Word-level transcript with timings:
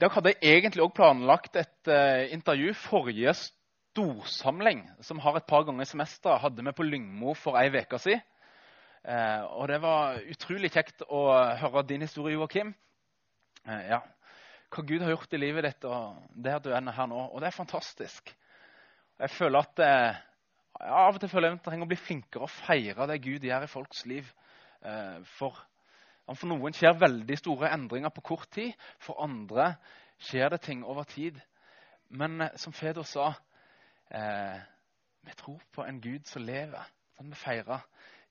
dag 0.00 0.10
hadde 0.10 0.32
jeg 0.32 0.58
egentlig 0.58 0.82
også 0.82 0.96
planlagt 0.96 1.56
et 1.56 1.90
uh, 1.90 2.24
intervju. 2.34 2.72
Forrige 2.74 3.34
storsamling, 3.38 4.82
som 5.06 5.20
har 5.22 5.38
et 5.38 5.46
par 5.46 5.62
ganger 5.68 5.86
i 5.86 5.86
semesteret, 5.86 6.40
hadde 6.42 6.64
vi 6.66 6.72
på 6.74 6.86
Lyngmo 6.86 7.34
for 7.38 7.58
ei 7.60 7.70
uke 7.70 8.00
siden. 8.02 8.24
Uh, 9.04 9.44
og 9.60 9.68
det 9.68 9.78
var 9.84 10.18
utrolig 10.32 10.72
kjekt 10.72 11.04
å 11.06 11.26
høre 11.60 11.84
din 11.86 12.02
historie, 12.02 12.34
Joakim. 12.34 12.72
Uh, 13.68 13.82
ja. 13.92 14.00
Hva 14.74 14.82
Gud 14.82 15.04
har 15.04 15.12
gjort 15.12 15.36
i 15.36 15.38
livet 15.38 15.68
ditt, 15.68 15.84
og 15.86 16.24
det 16.34 16.56
at 16.56 16.64
du 16.64 16.72
er 16.74 16.90
her 16.96 17.10
nå. 17.10 17.28
Og 17.30 17.38
det 17.38 17.52
er 17.52 17.54
fantastisk. 17.54 18.34
Jeg 19.20 19.30
føler 19.30 19.62
at 19.62 19.78
ja, 19.78 21.04
Av 21.04 21.14
og 21.14 21.20
til 21.22 21.30
føler 21.30 21.52
jeg 21.52 21.54
at 21.54 21.60
jeg 21.60 21.66
trenger 21.68 21.86
å 21.86 21.90
bli 21.92 21.98
flinkere 22.00 22.48
og 22.48 22.50
feire 22.50 23.06
det 23.06 23.20
Gud 23.22 23.44
gjør 23.46 23.62
i 23.62 23.70
folks 23.70 24.00
liv. 24.10 24.26
for 25.38 25.60
for 26.32 26.48
noen 26.48 26.76
skjer 26.76 26.96
veldig 26.96 27.36
store 27.36 27.70
endringer 27.74 28.12
på 28.14 28.24
kort 28.24 28.48
tid. 28.56 28.72
For 29.02 29.20
andre 29.24 29.74
skjer 30.24 30.54
det 30.54 30.62
ting 30.64 30.84
over 30.86 31.04
tid. 31.08 31.40
Men 32.14 32.40
eh, 32.46 32.54
som 32.60 32.72
Feder 32.72 33.04
sa, 33.08 33.32
eh, 34.08 34.60
vi 35.24 35.36
tror 35.36 35.60
på 35.74 35.84
en 35.84 36.00
Gud 36.00 36.24
som 36.30 36.44
lever. 36.46 36.92
Sånn 37.18 37.30
vi 37.30 37.38
feirer. 37.38 37.84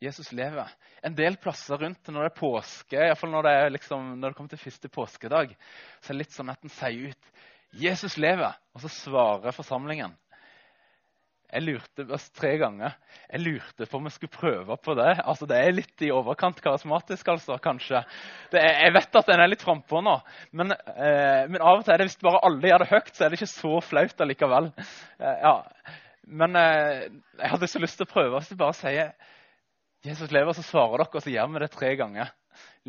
Jesus 0.03 0.33
lever. 0.35 0.67
En 1.05 1.15
del 1.15 1.37
plasser 1.39 1.79
rundt 1.79 2.09
når 2.09 2.25
det 2.25 2.31
er 2.31 2.39
påske, 2.41 2.97
iallfall 2.99 3.31
når, 3.31 3.47
det 3.47 3.55
liksom, 3.77 4.09
når 4.17 4.33
det 4.33 4.37
kommer 4.39 4.51
til 4.51 4.59
første 4.65 4.89
påskedag, 4.91 5.53
så 6.01 6.11
er 6.11 6.17
det 6.17 6.23
litt 6.25 6.35
sånn 6.35 6.51
at 6.51 6.65
en 6.65 6.73
sier 6.73 7.13
ut 7.13 7.29
'Jesus 7.73 8.19
lever', 8.21 8.57
og 8.75 8.83
så 8.83 8.89
svarer 8.91 9.55
forsamlingen 9.55 10.11
jeg 11.53 11.63
lurte 11.67 12.17
tre 12.33 12.51
ganger. 12.57 12.95
Jeg 13.29 13.41
lurte 13.43 13.85
på 13.89 13.99
om 13.99 14.07
jeg 14.09 14.15
skulle 14.15 14.33
prøve 14.33 14.77
på 14.81 14.95
det. 14.97 15.11
Altså, 15.21 15.45
Det 15.45 15.57
er 15.57 15.75
litt 15.75 16.01
i 16.01 16.09
overkant 16.13 16.61
karismatisk, 16.63 17.27
altså, 17.29 17.57
kanskje. 17.61 18.01
Er, 18.51 18.69
jeg 18.87 18.93
vet 18.95 19.19
at 19.19 19.29
den 19.29 19.43
er 19.43 19.51
litt 19.51 19.65
frampå 19.65 20.01
nå, 20.01 20.15
men, 20.51 20.73
eh, 20.73 21.43
men, 21.49 21.59
av 21.61 21.79
og 21.79 21.85
til 21.85 21.93
er 21.93 22.01
det 22.01 22.07
hvis 22.09 22.23
bare 22.23 22.41
alle 22.47 22.71
gjør 22.71 22.83
det 22.83 22.89
høyt, 22.89 23.11
så 23.13 23.25
er 23.25 23.29
det 23.29 23.39
ikke 23.39 23.51
så 23.53 23.81
flaut 23.85 24.23
allikevel. 24.25 24.71
Eh, 25.19 25.43
ja. 25.43 25.55
Men 26.25 26.55
eh, 26.57 27.03
jeg 27.37 27.51
hadde 27.53 27.69
så 27.69 27.81
lyst 27.83 27.99
til 28.01 28.07
å 28.07 28.13
prøve. 28.13 28.39
Hvis 28.39 28.53
du 28.53 28.57
bare 28.57 28.77
sier 28.77 29.13
'Jesus 30.03 30.31
lever', 30.31 30.53
så 30.57 30.63
svarer 30.63 30.97
dere, 30.97 31.13
og 31.13 31.21
så 31.23 31.31
gjør 31.31 31.51
vi 31.53 31.59
det 31.59 31.71
tre 31.71 31.95
ganger. 31.95 32.33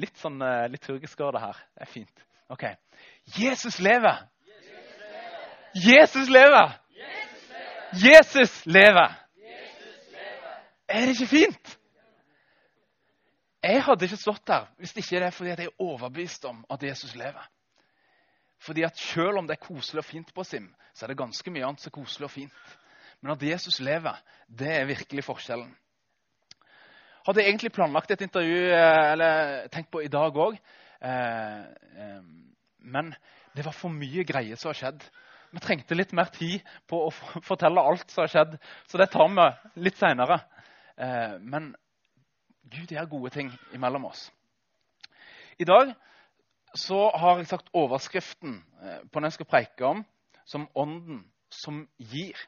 Litt 0.01 0.17
sånn 0.19 0.41
eh, 0.43 0.71
liturgisk 0.73 1.19
går 1.19 1.37
det 1.37 1.45
her. 1.45 1.61
Det 1.77 1.85
er 1.85 1.93
fint. 1.93 2.25
Ok. 2.51 2.65
Jesus 3.37 3.79
lever! 3.79 4.25
Jesus 4.49 4.97
lever! 5.05 5.45
Jesus 5.75 6.33
lever! 6.33 6.75
Er 10.89 11.01
det 11.07 11.15
ikke 11.15 11.31
fint? 11.31 11.79
Jeg 13.65 13.83
hadde 13.85 14.05
ikke 14.05 14.21
stått 14.21 14.47
der 14.47 14.67
hvis 14.79 14.93
det 14.93 15.05
ikke 15.05 15.25
er 15.25 15.31
fordi 15.33 15.51
jeg 15.51 15.65
er 15.65 15.83
overbevist 15.83 16.45
om 16.45 16.65
at 16.71 16.83
Jesus 16.83 17.15
lever. 17.15 17.45
Fordi 18.61 18.83
at 18.83 18.99
Selv 18.99 19.39
om 19.39 19.47
det 19.47 19.57
er 19.57 19.67
koselig 19.67 19.99
og 19.99 20.05
fint 20.05 20.35
på 20.35 20.45
Sim, 20.45 20.75
så 20.95 21.05
er 21.05 21.13
det 21.13 21.19
ganske 21.19 21.51
mye 21.51 21.65
annet 21.65 21.81
som 21.81 21.91
er 21.91 21.99
koselig 22.01 22.25
og 22.25 22.31
fint. 22.31 22.77
Men 23.21 23.33
at 23.33 23.43
Jesus 23.43 23.81
lever, 23.81 24.21
det 24.49 24.69
er 24.69 24.85
virkelig 24.85 25.25
forskjellen. 25.25 25.77
Hadde 27.27 27.41
jeg 27.41 27.49
egentlig 27.49 27.73
planlagt 27.73 28.11
et 28.11 28.21
intervju 28.21 28.67
eh, 28.69 29.13
eller 29.13 29.69
tenkt 29.73 29.91
på 29.91 30.03
i 30.05 30.09
dag 30.13 30.37
òg. 30.37 30.59
Eh, 31.01 31.61
eh, 31.97 32.23
men 32.79 33.15
det 33.57 33.65
var 33.65 33.73
for 33.73 33.89
mye 33.89 34.25
greier 34.29 34.61
som 34.61 34.69
har 34.69 34.81
skjedd 34.81 35.07
vi 35.55 35.63
trengte 35.63 35.95
litt 35.95 36.13
mer 36.17 36.31
tid 36.35 36.63
på 36.91 36.99
å 37.07 37.13
fortelle 37.47 37.83
alt 37.83 38.11
som 38.11 38.25
har 38.25 38.33
skjedd, 38.33 38.57
så 38.91 38.99
det 38.99 39.11
tar 39.13 39.31
vi 39.31 39.83
litt 39.87 39.99
seinere. 40.01 40.41
Eh, 40.99 41.37
men 41.41 41.73
Gud 42.75 42.91
gjør 42.91 43.11
gode 43.11 43.31
ting 43.35 43.53
imellom 43.77 44.09
oss. 44.11 44.27
I 45.59 45.67
dag 45.69 45.93
så 46.75 47.07
har 47.15 47.39
jeg 47.39 47.51
sagt 47.53 47.71
overskriften 47.77 48.57
eh, 48.83 48.99
på 49.07 49.21
den 49.21 49.29
jeg 49.29 49.37
skal 49.39 49.51
preike 49.51 49.87
om, 49.87 50.03
som 50.45 50.67
'Ånden 50.75 51.23
som 51.51 51.87
gir'. 51.99 52.41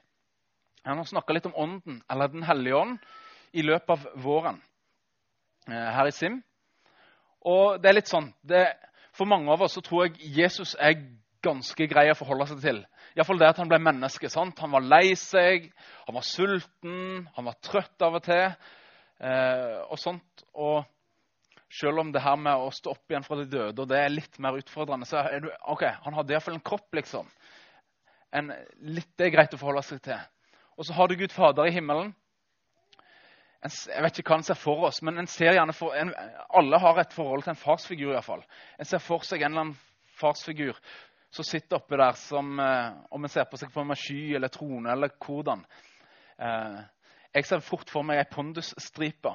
Jeg 0.85 0.95
har 0.95 1.05
snakka 1.05 1.33
litt 1.33 1.47
om 1.47 1.55
Ånden, 1.57 2.03
eller 2.11 2.29
Den 2.29 2.43
hellige 2.43 2.77
ånd, 2.77 2.99
i 3.53 3.63
løpet 3.63 3.91
av 3.91 4.23
våren 4.23 4.63
eh, 5.69 5.91
her 5.95 6.07
i 6.07 6.11
Sim. 6.11 6.43
Og 7.41 7.79
det 7.83 7.89
er 7.89 7.99
litt 8.01 8.11
sånn 8.11 8.33
det, 8.43 8.75
For 9.13 9.25
mange 9.25 9.53
av 9.53 9.63
oss 9.63 9.73
så 9.73 9.81
tror 9.81 10.07
jeg 10.07 10.19
Jesus 10.37 10.75
er 10.79 10.99
ganske 11.47 11.87
grei 11.91 12.09
å 12.11 12.19
forholde 12.19 12.49
seg 12.51 12.65
til. 12.65 12.83
Iallfall 13.17 13.41
det 13.41 13.53
at 13.53 13.63
han 13.63 13.71
ble 13.71 13.79
menneske. 13.83 14.29
sant? 14.33 14.59
Han 14.61 14.75
var 14.75 14.85
lei 14.85 15.15
seg, 15.19 15.71
han 16.07 16.19
var 16.19 16.27
sulten, 16.27 17.29
han 17.37 17.49
var 17.49 17.57
trøtt 17.65 18.05
av 18.05 18.19
og 18.19 18.27
til. 18.27 18.45
Eh, 19.17 19.79
og 19.87 19.99
sånt. 20.01 20.45
Og 20.55 20.85
selv 21.73 22.03
om 22.03 22.13
det 22.13 22.23
her 22.23 22.37
med 22.41 22.61
å 22.61 22.71
stå 22.75 22.93
opp 22.93 23.11
igjen 23.11 23.25
fra 23.27 23.39
de 23.41 23.49
døde 23.51 23.83
og 23.83 23.89
det 23.91 23.99
er 23.99 24.13
litt 24.13 24.39
mer 24.43 24.59
utfordrende, 24.59 25.09
så 25.09 25.25
er 25.25 25.43
du, 25.45 25.51
ok, 25.73 25.87
han 26.05 26.19
hadde 26.19 26.37
iallfall 26.37 26.59
en 26.59 26.67
kropp, 26.67 26.89
liksom. 26.95 27.29
En, 28.37 28.53
litt, 28.85 29.11
det 29.17 29.29
er 29.29 29.35
greit 29.35 29.57
å 29.57 29.61
forholde 29.61 29.85
seg 29.87 30.03
til. 30.05 30.21
Og 30.77 30.87
så 30.87 30.97
har 30.97 31.09
du 31.09 31.17
Gud 31.17 31.33
Fader 31.33 31.69
i 31.69 31.75
himmelen. 31.75 32.13
En, 33.65 33.73
jeg 33.73 34.05
vet 34.05 34.21
ikke 34.21 34.35
hva 34.35 34.41
en 34.43 34.47
ser 34.47 34.59
for 34.61 34.87
oss, 34.89 35.01
men 35.03 35.19
en 35.19 35.31
ser 35.31 35.57
gjerne 35.57 35.75
for, 35.75 35.97
en, 35.97 36.13
alle 36.55 36.81
har 36.83 37.01
et 37.01 37.17
forhold 37.17 37.47
til 37.47 37.55
en 37.55 37.61
farsfigur. 37.61 38.13
I 38.13 38.19
hvert 38.19 38.29
fall. 38.29 38.45
En 38.79 38.89
ser 38.89 39.03
for 39.03 39.25
seg 39.27 39.43
en 39.43 39.55
eller 39.55 39.65
annen 39.65 39.79
farsfigur 40.21 40.77
som 41.37 41.45
sitter 41.45 41.77
oppe 41.77 41.99
der 42.01 42.17
som 42.19 42.59
eh, 42.61 42.93
Om 43.11 43.25
en 43.25 43.33
ser 43.33 43.49
på 43.51 43.59
seg 43.61 43.73
på 43.73 43.85
en 43.85 43.97
sky 43.97 44.21
eller 44.39 44.53
trone 44.53 44.93
eller 44.93 45.13
hvordan. 45.21 45.65
Eh, 46.39 46.81
jeg 47.37 47.49
ser 47.49 47.65
fort 47.65 47.93
for 47.93 48.07
meg 48.07 48.23
ei 48.23 48.31
pondusstripe. 48.33 49.35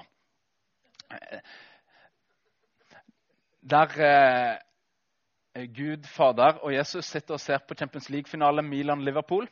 Eh, 1.14 1.40
der 3.62 3.92
Gud 5.76 6.08
Fader 6.10 6.64
og 6.66 6.74
Jesus 6.74 7.06
sitter 7.06 7.36
og 7.36 7.44
ser 7.44 7.60
på 7.68 7.76
Champions 7.78 8.10
League-finale 8.10 8.64
Milan-Liverpool. 8.66 9.46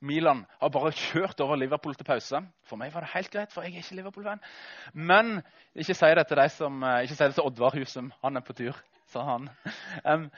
Milan 0.00 0.46
har 0.60 0.70
bare 0.72 0.94
kjørt 0.96 1.40
over 1.44 1.58
Liverpool 1.60 1.94
til 1.94 2.08
pause. 2.08 2.40
For 2.64 2.80
meg 2.80 2.94
var 2.94 3.04
det 3.04 3.12
helt 3.12 3.30
greit, 3.30 3.52
for 3.52 3.66
jeg 3.66 3.74
er 3.74 3.84
ikke 3.84 3.98
Liverpool-venn. 3.98 4.40
Men 4.94 5.42
ikke 5.74 5.98
si 5.98 6.12
det 6.16 6.24
til 6.30 6.40
de 6.40 6.48
som, 6.54 6.80
ikke 7.02 7.18
si 7.18 7.24
det 7.28 7.36
til 7.36 7.44
Oddvar 7.50 7.76
Husum. 7.76 8.08
Han 8.24 8.40
er 8.40 8.46
på 8.46 8.56
tur, 8.56 8.80
sa 9.12 9.26
han. 9.28 9.50
Um, 10.06 10.30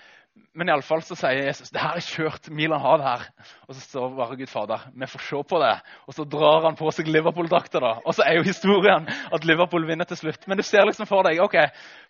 men 0.59 0.71
iallfall 0.73 1.03
så 1.07 1.15
sier 1.19 1.45
Jesus 1.47 1.71
det 1.71 1.81
her 1.83 1.99
er 1.99 2.05
kjørt. 2.05 2.49
Milan 2.55 2.83
har 2.83 2.99
det 2.99 3.07
her. 3.07 3.25
Og 3.69 3.77
så 3.77 3.83
står 3.85 4.15
bare 4.17 4.37
Gud 4.41 4.51
Fader. 4.51 4.89
Vi 4.91 5.09
får 5.13 5.23
se 5.29 5.43
på 5.51 5.61
det. 5.63 5.75
Og 6.11 6.17
så 6.17 6.25
drar 6.27 6.65
han 6.67 6.79
på 6.79 6.91
seg 6.95 7.11
Liverpool-drakta. 7.11 7.93
Og 8.03 8.17
så 8.17 8.25
er 8.27 8.39
jo 8.39 8.47
historien 8.47 9.07
at 9.07 9.47
Liverpool 9.47 9.87
vinner 9.87 10.09
til 10.09 10.19
slutt. 10.19 10.49
Men 10.51 10.59
du 10.59 10.65
ser 10.67 10.87
liksom 10.89 11.07
for 11.11 11.27
deg 11.27 11.39
ok, 11.45 11.59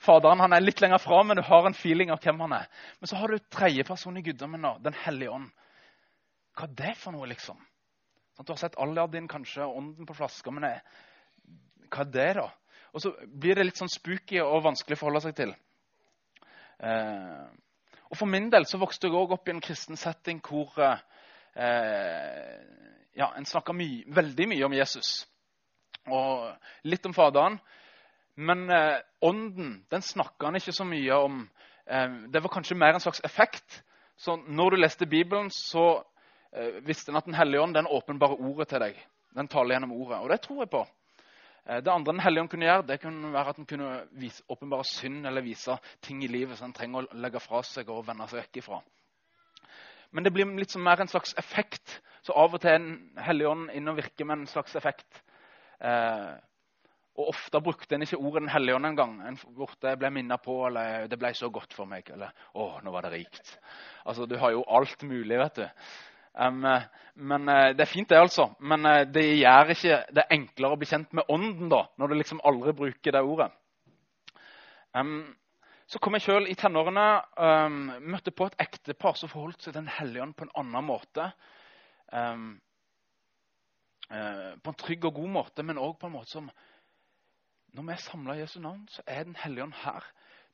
Faderen 0.05 0.41
han 0.45 0.57
er 0.57 0.65
litt 0.65 0.81
lenger 0.81 1.03
fra, 1.03 1.21
men 1.27 1.41
du 1.41 1.45
har 1.45 1.69
en 1.69 1.77
feeling 1.77 2.13
av 2.15 2.23
hvem 2.25 2.41
han 2.47 2.57
er. 2.61 2.71
Men 3.03 3.13
så 3.13 3.21
har 3.21 3.33
du 3.33 3.51
tredje 3.53 3.85
person 3.89 4.17
i 4.17 4.25
guddommen 4.25 4.65
nå, 4.65 4.77
Den 4.87 4.97
hellige 5.05 5.35
ånd. 5.35 5.53
Hva 6.57 6.71
er 6.71 6.75
det 6.81 6.97
for 7.03 7.15
noe, 7.15 7.29
liksom? 7.29 7.61
Sånn, 8.39 8.49
du 8.49 8.55
har 8.55 8.63
sett 8.65 8.81
Aladdin, 8.81 9.29
kanskje, 9.29 9.67
ånden 9.67 10.09
på 10.09 10.17
flaska. 10.17 10.55
Men 10.55 10.71
jeg, 10.71 10.83
hva 11.93 12.07
er 12.07 12.13
det, 12.17 12.33
da? 12.41 12.49
Og 12.97 13.05
så 13.05 13.13
blir 13.29 13.59
det 13.59 13.69
litt 13.69 13.81
sånn 13.81 13.93
spooky 13.93 14.41
og 14.41 14.65
vanskelig 14.65 14.97
å 14.97 15.03
forholde 15.03 15.27
seg 15.27 15.37
til. 15.37 15.53
Eh, 16.79 17.49
og 18.11 18.17
For 18.17 18.27
min 18.31 18.49
del 18.53 18.67
så 18.67 18.81
vokste 18.81 19.09
jeg 19.09 19.17
også 19.17 19.37
opp 19.37 19.49
i 19.49 19.53
en 19.55 19.65
kristen 19.65 19.99
setting 20.01 20.41
hvor 20.45 20.79
eh, 20.81 20.95
ja, 23.19 23.33
en 23.37 23.49
snakka 23.49 23.75
my 23.77 23.89
veldig 24.17 24.47
mye 24.49 24.65
om 24.65 24.77
Jesus. 24.77 25.27
Og 26.09 26.49
litt 26.89 27.07
om 27.07 27.15
Faderen. 27.17 27.59
Men 28.39 28.71
eh, 28.71 29.01
ånden 29.21 29.83
den 29.91 30.05
snakka 30.05 30.49
han 30.49 30.57
ikke 30.57 30.73
så 30.77 30.87
mye 30.89 31.21
om. 31.27 31.43
Eh, 31.87 32.09
det 32.33 32.43
var 32.45 32.55
kanskje 32.55 32.79
mer 32.79 32.95
en 32.95 33.05
slags 33.05 33.21
effekt. 33.25 33.83
Så 34.17 34.37
når 34.37 34.71
du 34.71 34.81
leste 34.81 35.07
Bibelen, 35.07 35.51
så 35.51 36.03
eh, 36.53 36.79
visste 36.87 37.13
en 37.13 37.21
at 37.21 37.27
Den 37.27 37.35
hellige 37.35 37.63
ånd 37.63 37.75
den 37.75 37.91
åpenbarer 37.91 38.41
ordet 38.41 38.69
til 38.69 38.83
deg. 38.83 39.03
Den 39.37 39.49
taler 39.49 39.77
gjennom 39.77 39.93
ordet. 39.93 40.23
Og 40.23 40.31
det 40.31 40.41
tror 40.41 40.63
jeg 40.63 40.71
på. 40.71 40.87
Eh, 41.69 41.83
det 41.85 41.93
andre 41.93 42.13
Den 42.13 42.21
hellige 42.25 42.43
ånd 42.43 42.51
kunne 42.51 42.69
gjøre, 42.69 42.87
det 42.89 43.01
kunne 43.03 43.33
være 43.33 43.53
at 43.53 43.57
den 43.57 43.67
kunne 43.67 43.91
vise, 44.11 44.43
åpenbare 44.49 44.85
synd 44.85 45.27
eller 45.27 45.45
vise 45.45 45.77
ting 46.03 46.25
i 46.25 46.31
livet 46.31 46.59
som 46.59 46.71
en 46.71 46.77
trenger 46.77 47.05
å 47.05 47.21
legge 47.21 47.41
fra 47.45 47.63
seg 47.63 47.91
og 47.93 48.07
vende 48.07 48.29
seg 48.29 48.43
vekk 48.43 48.63
ifra. 48.63 48.83
Men 50.11 50.25
det 50.25 50.33
blir 50.33 50.49
litt 50.57 50.77
mer 50.81 51.01
en 51.01 51.11
slags 51.11 51.35
effekt. 51.37 52.01
Så 52.25 52.33
av 52.33 52.55
og 52.55 52.61
til 52.61 52.71
er 52.73 52.79
Den 52.79 53.25
hellige 53.25 53.49
ånd 53.49 53.71
inne 53.71 53.93
og 53.93 54.01
virker 54.01 54.25
med 54.25 54.41
en 54.41 54.47
slags 54.47 54.77
effekt. 54.77 55.23
Eh, 55.81 56.37
og 57.19 57.33
Ofte 57.35 57.61
brukte 57.61 57.97
en 57.97 58.03
ikke 58.07 58.17
ordet 58.17 58.43
Den 58.43 58.53
hellige 58.53 58.75
ånd 58.79 58.87
engang. 58.87 59.21
En 59.27 59.39
det 59.83 59.99
ble 59.99 60.11
minnet 60.11 60.43
på, 60.43 60.67
eller 60.67 61.07
'det 61.07 61.19
ble 61.19 61.35
så 61.35 61.51
godt 61.51 61.75
for 61.75 61.85
meg', 61.85 62.11
eller 62.11 62.31
'å, 62.55 62.81
nå 62.83 62.91
var 62.91 63.03
det 63.03 63.13
rikt'. 63.13 63.59
Altså, 64.07 64.27
Du 64.27 64.39
har 64.39 64.51
jo 64.51 64.65
alt 64.69 65.03
mulig, 65.03 65.39
vet 65.39 65.57
du. 65.57 65.69
Um, 66.39 66.63
men 67.19 67.49
uh, 67.51 67.73
Det 67.75 67.83
er 67.83 67.91
fint, 67.91 68.09
det, 68.11 68.19
altså. 68.19 68.53
Men 68.61 68.87
uh, 68.87 69.03
det 69.15 69.25
gjør 69.41 69.73
ikke 69.75 69.97
det 70.15 70.29
enklere 70.31 70.77
å 70.77 70.79
bli 70.79 70.87
kjent 70.87 71.17
med 71.19 71.27
Ånden 71.35 71.71
da, 71.73 71.83
når 71.99 72.13
du 72.13 72.15
liksom 72.15 72.43
aldri 72.47 72.75
bruker 72.79 73.17
det 73.17 73.25
ordet. 73.27 73.51
Um, 74.95 75.35
så 75.89 75.99
kom 76.05 76.15
jeg 76.15 76.27
sjøl 76.27 76.47
i 76.51 76.57
tenårene 76.59 77.05
um, 77.41 77.77
møtte 78.13 78.33
på 78.37 78.47
et 78.47 78.59
ektepar 78.61 79.17
som 79.17 79.31
forholdt 79.33 79.63
seg 79.63 79.73
til 79.73 79.81
Den 79.81 79.93
hellige 79.99 80.23
ånd 80.27 80.37
på 80.37 80.47
en 80.47 80.57
annen 80.63 80.85
måte. 80.85 81.31
Um, 82.13 82.49
uh, 84.13 84.55
på 84.63 84.73
en 84.73 84.81
trygg 84.85 85.09
og 85.09 85.17
god 85.19 85.31
måte, 85.41 85.65
men 85.65 85.81
òg 85.81 85.97
på 85.99 86.11
en 86.11 86.17
måte 86.21 86.37
som 86.37 86.51
Når 87.77 87.85
vi 87.85 87.93
er 87.93 88.01
samla 88.01 88.35
i 88.37 88.41
Jesu 88.41 88.61
navn, 88.61 88.87
så 88.89 89.03
er 89.07 89.25
Den 89.25 89.37
hellige 89.37 89.65
ånd 89.65 89.79
her. 89.83 90.05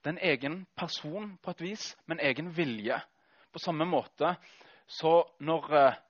Det 0.00 0.10
er 0.10 0.16
en 0.16 0.28
egen 0.32 0.56
person 0.76 1.36
på 1.42 1.50
et 1.50 1.60
vis, 1.60 1.96
med 2.06 2.18
en 2.18 2.26
egen 2.30 2.56
vilje 2.56 3.00
På 3.52 3.58
samme 3.58 3.84
måte 3.84 4.36
så 4.86 5.22
når 5.40 5.70
eh, 5.78 6.00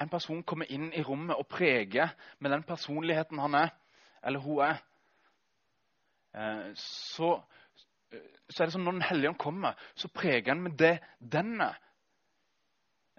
en 0.00 0.08
person 0.08 0.42
kommer 0.42 0.70
inn 0.72 0.88
i 0.96 1.02
rommet 1.04 1.36
og 1.36 1.48
preger 1.48 2.14
med 2.38 2.54
den 2.54 2.64
personligheten 2.66 3.38
han 3.38 3.54
er, 3.54 3.74
eller 4.24 4.40
hun 4.44 4.62
er, 4.64 4.80
eh, 6.34 6.70
så, 6.74 7.34
så 8.48 8.62
er 8.62 8.70
det 8.70 8.72
som 8.72 8.86
når 8.86 8.98
Den 8.98 9.08
hellige 9.10 9.34
ånd 9.34 9.38
kommer, 9.38 9.76
så 9.94 10.08
preger 10.08 10.54
han 10.54 10.62
med 10.62 10.78
det 10.78 10.98
den 11.20 11.60
er. 11.60 11.78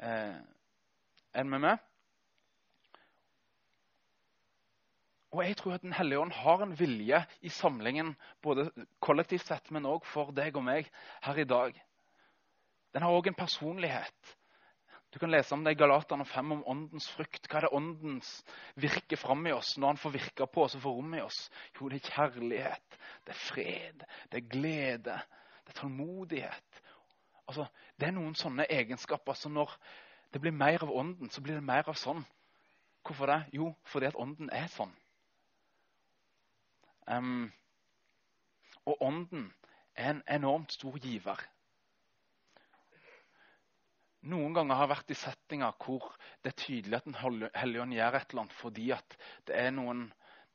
Er 0.01 1.43
den 1.43 1.49
med 1.49 1.61
meg? 1.61 1.77
Og 5.31 5.45
jeg 5.47 5.57
tror 5.57 5.73
at 5.73 5.81
Den 5.81 5.93
hellige 5.93 6.19
ånd 6.19 6.31
har 6.31 6.63
en 6.63 6.79
vilje 6.79 7.25
i 7.41 7.49
samlingen, 7.49 8.15
både 8.41 8.71
kollektivt 8.99 9.45
sett, 9.47 9.71
men 9.71 9.85
òg 9.87 10.03
for 10.05 10.33
deg 10.35 10.57
og 10.59 10.65
meg 10.67 10.89
her 11.23 11.39
i 11.39 11.47
dag. 11.47 11.77
Den 12.93 13.05
har 13.05 13.15
òg 13.15 13.27
en 13.27 13.37
personlighet. 13.39 14.35
Du 15.11 15.19
kan 15.19 15.31
lese 15.31 15.53
om 15.53 15.63
det 15.63 15.73
i 15.75 15.79
Galaterne 15.79 16.25
5, 16.25 16.51
om 16.51 16.61
åndens 16.71 17.09
frukt. 17.11 17.47
Hva 17.51 17.59
er 17.59 17.65
det 17.67 17.75
åndens 17.75 18.29
virker 18.79 19.19
fram 19.19 19.43
i 19.47 19.51
oss 19.51 19.73
når 19.77 19.93
han 19.93 19.99
får 19.99 20.13
virke 20.15 20.47
på 20.47 20.63
oss 20.63 20.77
og 20.77 20.85
får 20.85 20.95
rom 20.99 21.17
i 21.17 21.23
oss? 21.25 21.39
Jo, 21.75 21.89
det 21.91 21.99
er 21.99 22.13
kjærlighet, 22.13 22.97
det 23.27 23.33
er 23.35 23.41
fred, 23.41 24.05
det 24.31 24.39
er 24.39 24.47
glede, 24.53 25.17
det 25.65 25.73
er 25.75 25.79
tålmodighet. 25.81 26.81
Altså, 27.47 27.67
Det 27.99 28.07
er 28.07 28.15
noen 28.15 28.35
sånne 28.35 28.65
egenskaper. 28.71 29.33
som 29.33 29.51
Når 29.53 29.75
det 30.33 30.41
blir 30.41 30.51
mer 30.51 30.83
av 30.83 30.91
ånden, 30.91 31.29
så 31.29 31.41
blir 31.41 31.59
det 31.59 31.63
mer 31.63 31.89
av 31.89 31.93
sånn. 31.99 32.25
Hvorfor 33.03 33.25
det? 33.25 33.43
Jo, 33.53 33.75
fordi 33.83 34.05
at 34.05 34.15
ånden 34.15 34.49
er 34.49 34.67
sånn. 34.67 34.95
Um, 37.07 37.51
og 38.85 39.01
ånden 39.01 39.53
er 39.95 40.09
en 40.09 40.23
enormt 40.27 40.71
stor 40.71 40.97
giver. 40.97 41.37
Noen 44.29 44.53
ganger 44.53 44.77
har 44.77 44.89
vært 44.91 45.11
i 45.13 45.17
settinger 45.17 45.73
hvor 45.81 46.11
det 46.43 46.51
er 46.51 46.59
tydelig 46.61 46.99
at 46.99 47.07
Den 47.07 47.17
hellige 47.55 47.81
ånd 47.81 47.95
gjør 47.95 48.17
et 48.19 48.27
eller 48.29 48.43
annet 48.43 48.57
fordi 48.59 48.91
at 48.93 49.15
det 49.49 49.55
er 49.57 49.71
noen 49.73 50.03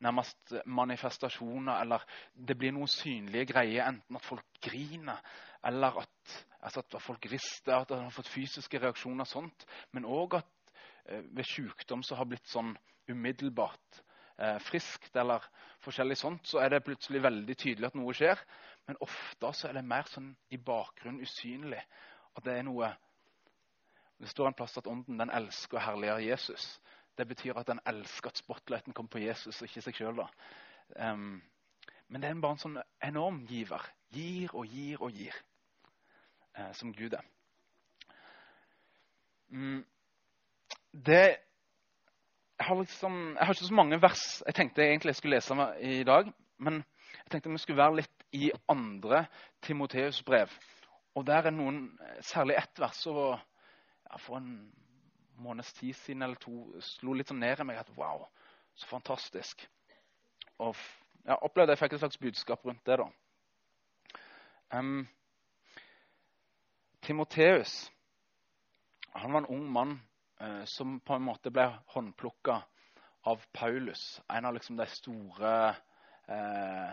nærmest 0.04 0.52
manifestasjoner, 0.66 1.80
eller 1.80 2.02
det 2.34 2.56
blir 2.58 2.74
noen 2.76 2.90
synlige 2.90 3.48
greier. 3.52 3.86
Enten 3.88 4.18
at 4.18 4.24
folk 4.24 4.60
griner, 4.62 5.22
eller 5.64 6.02
at, 6.02 6.34
altså 6.60 6.82
at 6.84 6.98
folk 7.02 7.26
rister, 7.32 7.78
at 7.78 7.88
de 7.88 8.00
har 8.02 8.12
fått 8.14 8.28
fysiske 8.28 8.80
reaksjoner. 8.82 9.24
og 9.24 9.26
sånt, 9.26 9.66
Men 9.92 10.04
òg 10.04 10.36
at 10.42 10.74
eh, 11.06 11.22
ved 11.22 11.44
sykdom 11.44 12.02
som 12.02 12.18
har 12.18 12.28
blitt 12.28 12.46
sånn 12.48 12.76
umiddelbart 13.08 14.02
eh, 14.38 14.58
friskt, 14.58 15.16
eller 15.16 15.42
forskjellig 15.80 16.16
sånt, 16.16 16.46
så 16.46 16.60
er 16.60 16.70
det 16.74 16.84
plutselig 16.84 17.22
veldig 17.22 17.56
tydelig 17.56 17.86
at 17.86 17.98
noe 17.98 18.14
skjer. 18.14 18.44
Men 18.86 19.00
ofte 19.00 19.52
så 19.52 19.68
er 19.68 19.80
det 19.80 19.88
mer 19.88 20.06
sånn 20.12 20.34
i 20.50 20.60
bakgrunnen 20.60 21.24
usynlig. 21.24 21.82
At 22.36 22.44
det 22.44 22.58
er 22.58 22.68
noe 22.68 22.92
Det 24.18 24.28
står 24.28 24.48
en 24.48 24.56
plass 24.56 24.78
at 24.78 24.86
ånden 24.86 25.18
den 25.20 25.30
elsker 25.30 25.78
og 25.78 25.84
herliger 25.84 26.22
Jesus. 26.24 26.80
Det 27.18 27.28
betyr 27.28 27.58
at 27.58 27.68
den 27.68 27.80
elsker 27.86 28.30
at 28.30 28.38
spotlighten 28.38 28.92
kommer 28.92 29.10
på 29.10 29.18
Jesus 29.18 29.60
og 29.60 29.68
ikke 29.68 29.82
seg 29.84 29.98
sjøl. 29.98 30.22
Um, 30.96 31.42
men 32.08 32.22
det 32.22 32.30
er 32.30 32.40
bare 32.40 32.56
en 32.56 32.62
sånn 32.62 32.78
enorm 33.04 33.42
giver. 33.48 33.82
Gir 34.14 34.54
og 34.54 34.68
gir 34.70 35.02
og 35.02 35.16
gir, 35.16 35.36
uh, 36.58 36.72
som 36.76 36.94
Gud 36.96 37.16
er. 37.18 37.24
Um, 39.50 39.84
det 40.92 41.36
jeg 42.56 42.66
har, 42.66 42.78
liksom, 42.80 43.16
jeg 43.36 43.46
har, 43.46 43.52
ikke 43.52 43.68
så 43.68 43.74
mange 43.76 43.96
vers 44.00 44.22
jeg 44.46 44.54
tenkte 44.56 44.80
jeg 44.80 44.94
egentlig 44.94 45.12
skulle 45.16 45.36
lese 45.36 45.54
med 45.54 45.80
i 45.84 46.04
dag. 46.08 46.30
Men 46.58 46.80
jeg 47.24 47.30
tenkte 47.30 47.50
vi 47.52 47.58
skulle 47.60 47.82
være 47.82 47.98
litt 47.98 48.24
i 48.32 48.48
andre 48.72 49.26
Timoteus 49.62 50.22
brev. 50.24 50.52
Og 51.16 51.26
der 51.26 51.48
er 51.48 51.52
noen, 51.52 51.98
særlig 52.24 52.56
ett 52.56 52.80
vers 52.80 53.02
og, 53.12 53.36
ja, 54.10 54.18
for 54.22 54.38
en 54.38 54.72
måneds 55.36 55.72
tid 55.76 55.94
siden 55.94 56.22
eller 56.22 56.40
to 56.40 56.80
slo 56.80 57.12
litt 57.12 57.28
sånn 57.28 57.42
ned 57.42 57.60
i 57.60 57.66
meg 57.68 57.80
at 57.80 57.90
wow, 57.98 58.24
så 58.74 58.88
fantastisk. 58.88 59.66
Og 60.62 60.76
jeg 61.26 61.42
opplevde 61.42 61.74
jeg 61.74 61.82
fikk 61.82 61.96
et 61.96 62.04
slags 62.04 62.20
budskap 62.22 62.64
rundt 62.64 62.86
det. 62.86 63.00
da. 63.02 63.10
Um, 64.78 65.06
Timoteus 67.02 67.90
han 69.16 69.32
var 69.32 69.44
en 69.44 69.52
ung 69.56 69.68
mann 69.72 69.92
uh, 70.40 70.64
som 70.68 70.98
på 71.00 71.16
en 71.16 71.24
måte 71.24 71.52
ble 71.54 71.66
håndplukka 71.94 72.60
av 73.26 73.44
Paulus. 73.52 74.20
En 74.28 74.44
av 74.44 74.54
liksom 74.54 74.76
de 74.78 74.86
store 74.86 75.52
eh, 76.30 76.92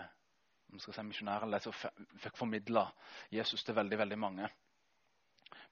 si 0.81 1.03
misjonærene 1.05 1.59
som 1.61 1.75
fikk 2.23 2.37
formidla 2.39 2.87
Jesus 3.33 3.63
til 3.63 3.77
veldig 3.77 3.99
veldig 4.01 4.17
mange. 4.17 4.49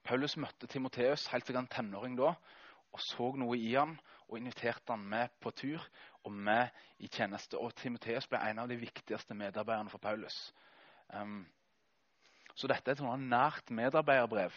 Paulus 0.04 0.38
møtte 0.38 0.68
Timoteus 0.68 1.28
helt 1.32 1.46
sikkert 1.46 1.64
en 1.64 1.72
tenåring 1.76 2.18
da, 2.20 2.34
og 2.92 3.04
så 3.04 3.30
noe 3.40 3.58
i 3.58 3.74
han 3.76 3.94
og 4.28 4.38
inviterte 4.40 4.92
han 4.94 5.04
med 5.08 5.32
på 5.44 5.52
tur 5.56 5.84
og 6.24 6.32
med 6.32 6.70
i 7.00 7.08
tjeneste. 7.08 7.60
Og 7.60 7.76
Timoteus 7.76 8.28
ble 8.28 8.42
en 8.50 8.64
av 8.64 8.72
de 8.72 8.80
viktigste 8.80 9.36
medarbeiderne 9.38 9.92
for 9.92 10.04
Paulus. 10.04 10.54
Um, 11.14 11.46
så 12.56 12.68
dette 12.68 12.92
er 12.92 12.98
et 12.98 13.04
sånn 13.04 13.30
nært 13.32 13.72
medarbeiderbrev. 13.72 14.56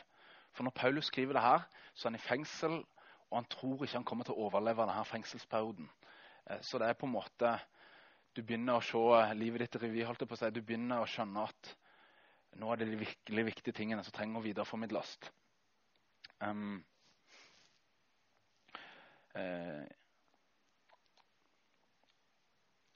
For 0.54 0.66
når 0.66 0.74
Paulus 0.78 1.10
skriver 1.10 1.36
det 1.36 1.44
her, 1.44 1.68
så 1.94 2.06
er 2.08 2.12
han 2.12 2.18
i 2.18 2.26
fengsel 2.26 2.82
og 3.34 3.40
han 3.40 3.50
tror 3.50 3.82
ikke 3.82 3.98
han 3.98 4.04
kommer 4.06 4.26
til 4.26 4.36
å 4.36 4.44
overleve 4.46 4.84
denne 4.86 5.04
fengselsperioden. 5.08 5.88
Eh, 6.46 6.60
så 6.62 6.78
det 6.78 6.86
er 6.86 6.98
på 6.98 7.08
en 7.08 7.16
måte 7.16 7.56
Du 8.34 8.42
begynner 8.42 8.80
å 8.80 8.82
se 8.82 9.34
livet 9.38 9.60
ditt 9.62 9.76
i 9.76 9.78
revy. 9.78 10.00
holdt 10.02 10.24
på 10.26 10.34
å 10.34 10.38
si. 10.38 10.48
Du 10.50 10.60
begynner 10.60 10.98
å 10.98 11.06
skjønne 11.06 11.44
at 11.46 11.68
nå 12.60 12.70
er 12.70 12.80
det 12.80 12.90
de 12.90 13.00
virkelig 13.00 13.44
viktige 13.46 13.76
tingene 13.76 14.04
som 14.04 14.14
trenger 14.14 14.40
å 14.40 14.44
videreformidles. 14.44 15.16
Um, 16.44 16.84
eh, 19.34 19.84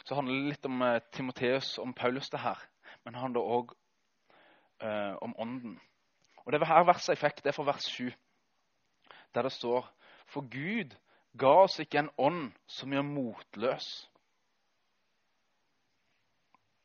så 0.05 0.19
handler 0.19 0.35
det 0.35 0.55
litt 0.55 0.69
om 0.71 0.83
eh, 0.83 1.01
Timoteus, 1.13 1.77
om 1.83 1.95
Paulus, 1.95 2.31
det 2.31 2.43
her. 2.43 2.63
Men 3.05 3.15
det 3.15 3.23
handler 3.23 3.53
òg 3.57 3.75
eh, 4.83 5.15
om 5.23 5.35
Ånden. 5.39 5.79
Og 6.45 6.53
Det 6.53 6.67
her 6.67 6.87
verset 6.89 7.13
jeg 7.13 7.25
fikk, 7.25 7.43
det 7.45 7.53
er 7.53 7.59
fra 7.59 7.69
vers 7.69 7.85
7, 7.93 8.13
der 9.35 9.43
det 9.45 9.53
står 9.53 9.91
for 10.29 10.49
Gud 10.49 10.95
ga 11.39 11.53
oss 11.65 11.79
ikke 11.81 12.03
en 12.03 12.11
ånd 12.17 12.49
som 12.67 12.93
gjør 12.93 13.05
motløs. 13.07 13.89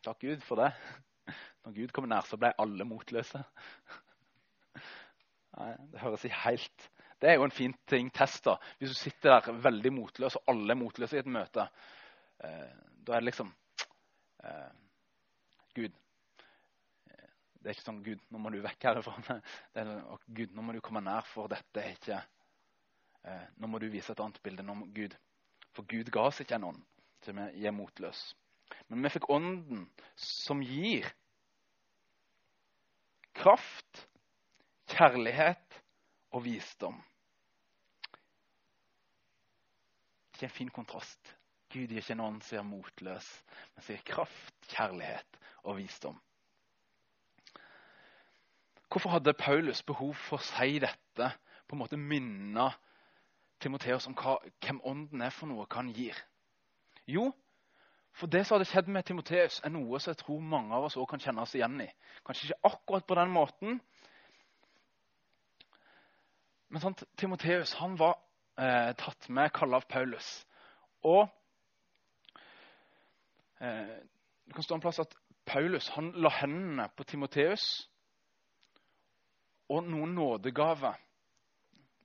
Takk 0.04 0.20
Gud 0.20 0.44
for 0.44 0.60
det. 0.60 0.72
Når 1.64 1.76
Gud 1.78 1.94
kommer 1.96 2.12
nær, 2.12 2.28
så 2.28 2.40
ble 2.40 2.52
alle 2.60 2.88
motløse. 2.88 3.40
Det 5.54 6.02
høres 6.02 6.24
ikke 6.26 6.44
helt 6.48 6.90
Det 7.22 7.30
er 7.30 7.38
jo 7.38 7.46
en 7.46 7.56
fin 7.56 7.74
ting. 7.88 8.10
Test, 8.12 8.44
da. 8.44 8.58
Hvis 8.80 8.90
du 8.92 8.98
sitter 9.00 9.38
der 9.38 9.60
veldig 9.64 9.94
motløs, 9.96 10.36
og 10.36 10.50
alle 10.52 10.74
er 10.74 10.80
motløse 10.80 11.16
i 11.16 11.22
et 11.22 11.30
møte, 11.30 11.68
eh, 12.44 12.74
da 13.00 13.14
er 13.14 13.22
det 13.22 13.30
liksom 13.30 13.54
eh, 14.44 14.74
Gud. 15.78 15.94
Det 17.64 17.70
er 17.72 17.78
ikke 17.78 17.86
sånn 17.86 18.04
Gud, 18.04 18.20
nå 18.28 18.42
må 18.44 18.52
du 18.52 18.60
vekk 18.66 18.90
herfra. 18.90 19.40
Det 19.72 19.86
er, 19.86 19.94
Gud, 20.28 20.52
nå 20.52 20.66
må 20.68 20.76
du 20.76 20.82
komme 20.84 21.00
nær, 21.06 21.24
for 21.32 21.48
dette 21.54 21.80
er 21.80 21.96
ikke 21.96 22.20
eh, 23.24 23.48
nå 23.56 23.72
må 23.72 23.80
du 23.80 23.88
vise 23.94 24.12
et 24.12 24.20
annet 24.20 24.44
bilde 24.44 24.68
om 24.76 24.84
Gud. 24.92 25.16
For 25.72 25.88
Gud 25.88 26.12
ga 26.12 26.28
oss 26.28 26.44
ikke 26.44 26.60
en 26.60 26.74
ånd 26.74 26.84
til 27.24 27.40
vi 27.40 27.64
er 27.64 27.76
motløs. 27.76 28.34
Men 28.92 29.06
vi 29.06 29.14
fikk 29.14 29.30
ånden 29.32 29.86
som 30.20 30.60
gir 30.66 31.08
kraft, 33.34 34.08
kjærlighet 34.94 35.80
og 36.32 36.44
visdom. 36.46 37.00
Ikke 40.34 40.50
en 40.50 40.58
fin 40.58 40.74
kontrast. 40.74 41.36
Gud 41.74 41.90
gir 41.90 42.02
ikke 42.04 42.18
noen 42.18 42.40
som 42.46 42.60
er 42.60 42.68
motløs, 42.68 43.28
men 43.74 43.86
som 43.86 43.96
gir 43.96 44.06
kraft, 44.06 44.56
kjærlighet 44.70 45.40
og 45.64 45.78
visdom. 45.80 46.20
Hvorfor 48.94 49.10
hadde 49.16 49.34
Paulus 49.34 49.82
behov 49.82 50.14
for 50.14 50.38
å 50.38 50.46
si 50.46 50.78
dette, 50.82 51.30
på 51.66 51.74
en 51.74 51.82
måte 51.82 51.98
minne 51.98 52.68
Timoteus 53.64 54.06
om 54.10 54.16
hva, 54.20 54.36
hvem 54.62 54.82
ånden 54.86 55.24
er 55.24 55.32
for 55.34 55.50
noe, 55.50 55.66
hva 55.66 55.80
han 55.80 55.90
gir. 55.96 56.18
Jo, 57.10 57.30
for 58.14 58.30
det 58.30 58.44
som 58.46 58.56
hadde 58.56 58.70
skjedd 58.70 58.90
med 58.94 59.06
Timoteus, 59.08 59.60
er 59.66 59.74
noe 59.74 60.00
som 60.00 60.14
jeg 60.14 60.22
tror 60.22 60.42
mange 60.46 60.76
av 60.76 60.86
oss 60.86 60.98
også 60.98 61.10
kan 61.14 61.24
kjenne 61.24 61.42
oss 61.42 61.56
igjen 61.58 61.80
i. 61.82 61.90
Kanskje 62.26 62.52
ikke 62.52 62.70
akkurat 62.70 63.08
på 63.10 63.18
den 63.18 63.32
måten. 63.34 63.80
Men 66.70 66.82
sant, 66.82 67.04
Timoteus 67.18 67.74
han 67.80 67.98
var 67.98 68.20
eh, 68.58 68.92
tatt 68.98 69.30
med, 69.30 69.50
kalla 69.54 69.82
av 69.82 69.88
Paulus. 69.90 70.30
Og 71.10 71.26
eh, 73.62 73.98
det 74.46 74.56
kan 74.56 74.68
stå 74.68 74.78
en 74.78 74.86
plass 74.86 75.02
at 75.02 75.18
Paulus 75.50 75.90
han 75.98 76.14
la 76.22 76.30
hendene 76.38 76.88
på 76.96 77.06
Timoteus 77.08 77.66
og 79.74 79.88
noen 79.88 80.14
nådegaver 80.16 81.00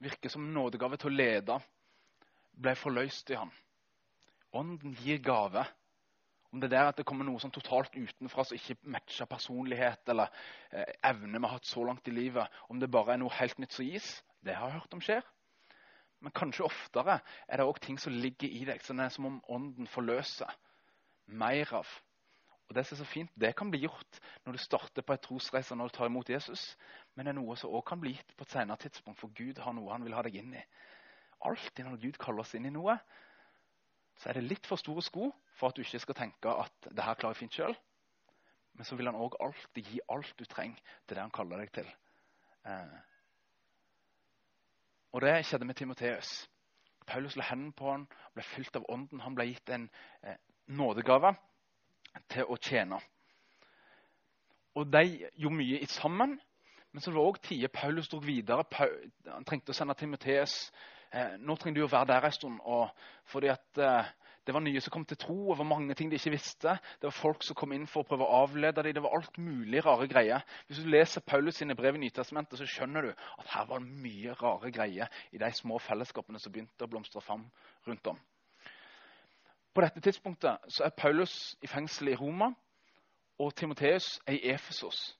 virker 0.02 0.30
som 0.32 0.46
nådegave 0.54 0.96
til 0.96 1.10
å 1.10 1.18
lede, 1.18 1.56
ble 2.54 2.74
forløst 2.78 3.30
i 3.34 3.38
han. 3.38 3.50
Ånden 4.56 4.94
gir 5.02 5.18
gave, 5.22 5.64
Om 6.52 6.62
det 6.62 6.70
er 6.70 6.76
der 6.76 6.90
at 6.90 7.00
det 7.00 7.04
kommer 7.08 7.26
noe 7.28 7.40
sånn 7.42 7.52
totalt 7.52 7.92
utenfra 7.92 8.44
som 8.48 8.56
ikke 8.56 8.78
matcher 8.88 9.28
personlighet 9.28 10.08
eller 10.08 10.30
eh, 10.72 10.94
evne 11.10 11.36
vi 11.36 11.44
har 11.44 11.58
hatt 11.58 11.68
så 11.68 11.84
langt 11.84 12.08
i 12.08 12.14
livet. 12.14 12.48
Om 12.72 12.80
det 12.80 12.90
bare 12.90 13.14
er 13.14 13.20
noe 13.20 13.34
helt 13.36 13.60
nytt 13.60 13.76
som 13.76 13.84
gis. 13.84 14.08
Det 14.40 14.56
har 14.56 14.70
jeg 14.70 14.80
hørt 14.80 14.96
om 14.96 15.04
skjer. 15.04 15.26
Men 16.24 16.34
kanskje 16.34 16.66
oftere 16.66 17.20
er 17.46 17.60
det 17.60 17.66
òg 17.68 17.78
ting 17.84 17.98
som 18.00 18.16
ligger 18.16 18.48
i 18.48 18.64
deg, 18.66 18.80
som 18.82 18.98
er 18.98 19.12
som 19.14 19.28
om 19.28 19.40
ånden 19.54 19.86
forløser 19.90 20.50
mer 21.28 21.74
av. 21.78 21.90
Og 22.68 22.74
Det 22.74 22.84
som 22.84 22.96
er 22.96 22.98
så 23.00 23.08
fint, 23.08 23.30
det 23.40 23.54
kan 23.56 23.70
bli 23.70 23.80
gjort 23.84 24.18
når 24.44 24.56
du 24.56 24.60
starter 24.60 25.04
på 25.04 25.14
et 25.14 25.22
trosreise 25.24 25.76
når 25.76 25.88
du 25.88 25.96
tar 25.96 26.10
imot 26.10 26.28
Jesus. 26.28 26.76
Men 27.14 27.24
det 27.24 27.32
er 27.32 27.38
noe 27.40 27.56
som 27.56 27.72
òg 27.72 27.86
kan 27.88 28.00
bli 28.00 28.12
gitt 28.16 28.34
på 28.36 28.44
et 28.44 28.56
senere 28.56 28.76
tidspunkt, 28.82 29.20
for 29.20 29.32
Gud 29.36 29.60
har 29.64 29.72
noe 29.76 29.92
han 29.92 30.04
vil 30.04 30.16
ha 30.16 30.24
deg 30.26 30.36
inn 30.36 30.52
i. 30.52 30.64
Alltid 31.48 31.86
når 31.86 32.02
Gud 32.02 32.18
kaller 32.20 32.44
oss 32.44 32.52
inn 32.58 32.68
i 32.68 32.74
noe, 32.74 32.98
så 34.18 34.28
er 34.28 34.38
det 34.38 34.48
litt 34.48 34.66
for 34.66 34.80
store 34.80 35.02
sko 35.02 35.30
for 35.58 35.70
at 35.70 35.76
du 35.76 35.84
ikke 35.84 36.00
skal 36.02 36.18
tenke 36.18 36.50
at 36.50 36.90
det 36.90 37.04
her 37.04 37.18
klarer 37.18 37.36
jeg 37.36 37.42
fint 37.44 37.58
sjøl. 37.58 37.76
Men 38.74 38.86
så 38.86 38.96
vil 38.98 39.10
han 39.10 39.18
òg 39.18 39.36
alltid 39.42 39.90
gi 39.90 40.00
alt 40.10 40.34
du 40.38 40.44
trenger 40.44 40.78
til 41.06 41.16
det 41.16 41.22
han 41.22 41.34
kaller 41.34 41.62
deg 41.62 41.72
til. 41.74 41.88
Eh. 42.66 42.98
Og 45.12 45.22
det 45.24 45.34
skjedde 45.46 45.66
med 45.66 45.78
Timoteus. 45.78 46.48
Paulus 47.06 47.36
la 47.36 47.46
hendene 47.48 47.72
på 47.72 47.90
han, 47.90 48.04
ble 48.34 48.44
fylt 48.44 48.76
av 48.76 48.86
ånden. 48.92 49.22
Han 49.24 49.34
ble 49.34 49.48
gitt 49.48 49.70
en 49.72 49.88
eh, 50.22 50.36
nådegave 50.66 51.32
til 52.28 52.50
å 52.50 52.58
tjene. 52.60 53.00
Og 54.78 54.92
De 54.92 55.02
gjorde 55.34 55.56
mye 55.56 55.86
sammen, 55.90 56.36
men 56.92 57.02
så 57.02 57.10
var 57.10 57.18
det 57.18 57.28
òg 57.28 57.40
tider 57.42 57.72
Paulus 57.72 58.08
dro 58.08 58.20
videre. 58.22 58.64
Han 59.26 59.46
trengte 59.48 59.72
å 59.72 59.76
sende 59.76 59.96
Timoteus. 59.98 60.68
Eh, 61.12 61.36
nå 61.40 61.56
trenger 61.56 61.80
du 61.80 61.86
å 61.86 61.90
være 61.92 62.10
der 62.12 62.26
en 62.28 62.34
stund. 62.36 62.58
Og 62.64 62.88
fordi 63.32 63.52
at 63.52 63.78
eh, 63.82 64.14
Det 64.48 64.54
var 64.54 64.62
nye 64.64 64.80
som 64.80 64.92
kom 64.94 65.02
til 65.04 65.18
tro, 65.20 65.50
det 65.50 65.58
var 65.58 65.66
mange 65.68 65.94
ting 65.94 66.08
de 66.08 66.16
ikke 66.16 66.30
visste. 66.32 66.72
Det 67.00 67.04
var 67.04 67.12
folk 67.12 67.42
som 67.44 67.52
kom 67.54 67.74
inn 67.76 67.82
for 67.86 68.00
å 68.00 68.08
prøve 68.08 68.24
å 68.24 68.38
avlede 68.46 68.80
dem. 68.80 68.94
Det 68.96 69.02
var 69.04 69.12
alt 69.18 69.36
mulig 69.36 69.82
rare 69.84 70.06
greier. 70.08 70.46
Hvis 70.66 70.78
du 70.80 70.88
leser 70.88 71.20
Paulus 71.20 71.58
sine 71.60 71.76
brev 71.76 71.98
i 71.98 72.00
Nytestamentet, 72.00 72.56
så 72.56 72.64
skjønner 72.64 73.04
du 73.04 73.10
at 73.12 73.50
her 73.52 73.66
var 73.68 73.84
det 73.84 74.00
mye 74.06 74.32
rare 74.40 74.70
greier 74.72 75.12
i 75.36 75.42
de 75.42 75.52
små 75.52 75.76
fellesskapene 75.84 76.40
som 76.40 76.54
begynte 76.54 76.88
å 76.88 76.88
blomstre 76.88 77.20
fram 77.20 77.44
rundt 77.84 78.08
om. 78.08 78.16
På 79.76 79.84
dette 79.84 80.00
tidspunktet 80.00 80.64
så 80.72 80.88
er 80.88 80.96
Paulus 80.96 81.58
i 81.60 81.68
fengsel 81.68 82.14
i 82.14 82.16
Roma, 82.16 82.48
og 83.38 83.52
Timoteus 83.54 84.14
er 84.26 84.40
i 84.40 84.54
Efesos. 84.54 85.18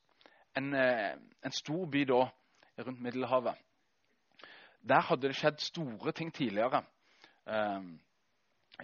En, 0.57 0.73
eh, 0.75 1.21
en 1.45 1.53
stor 1.53 1.85
by 1.85 2.09
da 2.09 2.25
rundt 2.81 3.01
Middelhavet. 3.05 3.61
Der 4.81 5.01
hadde 5.09 5.29
det 5.29 5.37
skjedd 5.39 5.63
store 5.63 6.13
ting 6.13 6.31
tidligere. 6.35 6.83
Eh, 7.49 7.89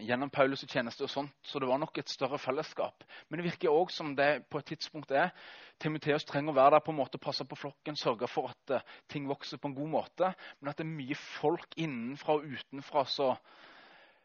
gjennom 0.04 0.30
Paulus' 0.34 0.66
tjeneste 0.66 1.06
og 1.06 1.10
sånt, 1.10 1.34
så 1.46 1.60
det 1.62 1.68
var 1.70 1.78
nok 1.78 1.98
et 1.98 2.10
større 2.10 2.38
fellesskap. 2.38 3.04
Men 3.28 3.38
det 3.38 3.50
virker 3.52 3.70
òg 3.70 3.92
som 3.94 4.16
det 4.18 4.48
på 4.50 4.58
et 4.58 4.66
tidspunkt 4.72 5.12
er. 5.14 5.30
Timoteus 5.78 6.26
trenger 6.26 6.50
å 6.50 6.56
være 6.56 6.76
der 6.76 6.86
på 6.86 6.90
en 6.90 6.98
måte, 6.98 7.20
passe 7.22 7.46
på 7.46 7.58
flokken, 7.58 7.96
sørge 7.96 8.26
for 8.30 8.50
at 8.50 8.74
uh, 8.74 8.96
ting 9.08 9.28
vokser 9.30 9.58
på 9.62 9.70
en 9.70 9.76
god 9.76 9.92
måte. 9.92 10.32
Men 10.60 10.72
at 10.72 10.80
det 10.80 10.86
er 10.86 10.96
mye 10.96 11.18
folk 11.18 11.78
innenfra 11.78 12.40
og 12.40 12.50
utenfra 12.50 13.06
som 13.06 13.38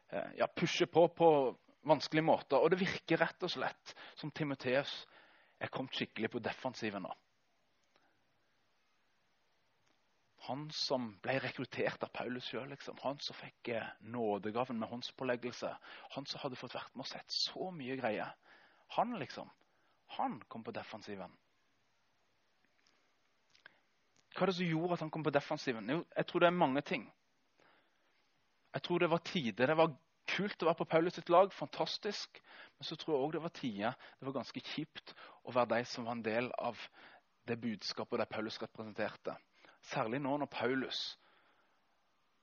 Eh, 0.10 0.30
ja, 0.38 0.48
pusher 0.48 0.86
på 0.86 1.08
på 1.08 1.56
vanskelige 1.86 2.26
måter. 2.26 2.58
Og 2.58 2.72
det 2.72 2.80
virker 2.82 3.22
rett 3.22 3.44
og 3.46 3.52
slett 3.54 3.96
som 4.18 4.32
Timoteus 4.32 5.06
er 5.60 5.70
kommet 5.70 5.96
skikkelig 5.96 6.32
på 6.34 6.42
defensiven 6.42 7.06
nå. 7.06 7.12
Han 10.50 10.66
som 10.74 11.12
ble 11.22 11.36
rekruttert 11.44 12.02
av 12.02 12.10
Paulus 12.16 12.48
sjøl. 12.50 12.72
Liksom. 12.72 12.98
Han 13.04 13.20
som 13.22 13.38
fikk 13.38 13.70
eh, 13.76 13.92
nådegaven 14.02 14.80
med 14.82 14.90
håndspåleggelse. 14.90 15.70
Han 16.16 16.26
som 16.26 16.42
hadde 16.42 16.58
fått 16.58 16.74
vært 16.74 16.96
med 16.96 17.06
og 17.06 17.12
sett 17.12 17.36
så 17.36 17.70
mye 17.76 18.00
greier. 18.00 18.34
Han, 18.98 19.14
liksom. 19.22 19.52
Han 20.18 20.40
kom 20.50 20.66
på 20.66 20.74
defensiven. 20.74 21.36
Hva 24.34 24.46
er 24.46 24.52
det 24.52 24.58
som 24.58 24.72
gjorde 24.72 24.98
at 24.98 25.04
han 25.04 25.12
kom 25.14 25.26
på 25.26 25.34
defensiven? 25.36 25.90
Jo, 25.94 26.02
jeg 26.16 26.30
tror 26.30 26.42
det 26.42 26.50
er 26.50 26.58
mange 26.58 26.82
ting. 26.88 27.06
Jeg 28.74 28.86
tror 28.86 29.04
det 29.04 29.10
var 29.12 29.22
tider 29.26 29.70
det 29.70 29.78
var 29.78 29.94
kult 30.30 30.62
å 30.62 30.70
være 30.70 30.80
på 30.82 30.90
Paulus 30.90 31.18
sitt 31.18 31.30
lag. 31.30 31.54
Fantastisk. 31.54 32.42
Men 32.78 32.90
så 32.90 32.98
tror 32.98 33.16
jeg 33.16 33.28
òg 33.28 33.36
det 33.38 33.44
var 33.46 33.54
tider 33.60 34.10
det 34.18 34.30
var 34.30 34.40
ganske 34.40 34.66
kjipt 34.74 35.14
å 35.46 35.54
være 35.54 35.76
de 35.76 35.86
som 35.90 36.10
var 36.10 36.18
en 36.18 36.26
del 36.26 36.50
av 36.58 36.82
det 37.50 37.58
budskapet 37.62 38.22
der 38.22 38.30
Paulus 38.30 38.58
representerte. 38.62 39.38
Særlig 39.82 40.20
nå 40.22 40.38
når 40.38 40.52
Paulus 40.52 41.20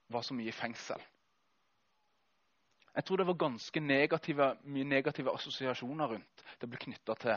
var 0.09 0.21
så 0.21 0.33
mye 0.33 0.49
i 0.49 0.55
fengsel. 0.55 1.01
Jeg 2.95 3.05
tror 3.05 3.17
det 3.17 3.27
var 3.27 3.37
ganske 3.37 3.79
negative, 3.79 4.55
mye 4.63 4.83
negative 4.83 5.33
assosiasjoner 5.33 6.07
rundt. 6.07 6.43
Det 6.61 6.69
ble 6.69 6.79
knytta 6.81 7.13
til 7.21 7.35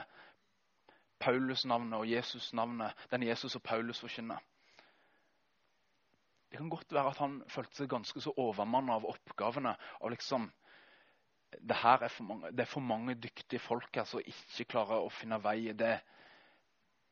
Paulus-navnet 1.21 1.99
og 1.99 2.09
Jesus-navnet, 2.09 2.97
den 3.11 3.27
Jesus 3.29 3.57
og 3.59 3.63
Paulus 3.63 4.01
forkynner. 4.01 4.41
Det 6.51 6.59
kan 6.59 6.71
godt 6.71 6.93
være 6.93 7.11
at 7.13 7.21
han 7.23 7.43
følte 7.49 7.77
seg 7.77 7.91
ganske 7.93 8.21
så 8.25 8.33
overmanna 8.37 8.97
av 8.97 9.05
oppgavene. 9.07 9.75
av 10.01 10.11
liksom, 10.11 10.49
det, 11.53 11.77
er 11.77 12.23
mange, 12.25 12.51
det 12.51 12.65
er 12.65 12.73
for 12.73 12.81
mange 12.81 13.15
dyktige 13.15 13.61
folk 13.61 13.95
her 13.95 14.09
som 14.09 14.25
ikke 14.25 14.65
klarer 14.73 15.05
å 15.05 15.13
finne 15.13 15.39
vei. 15.45 15.75
Det, 15.77 15.93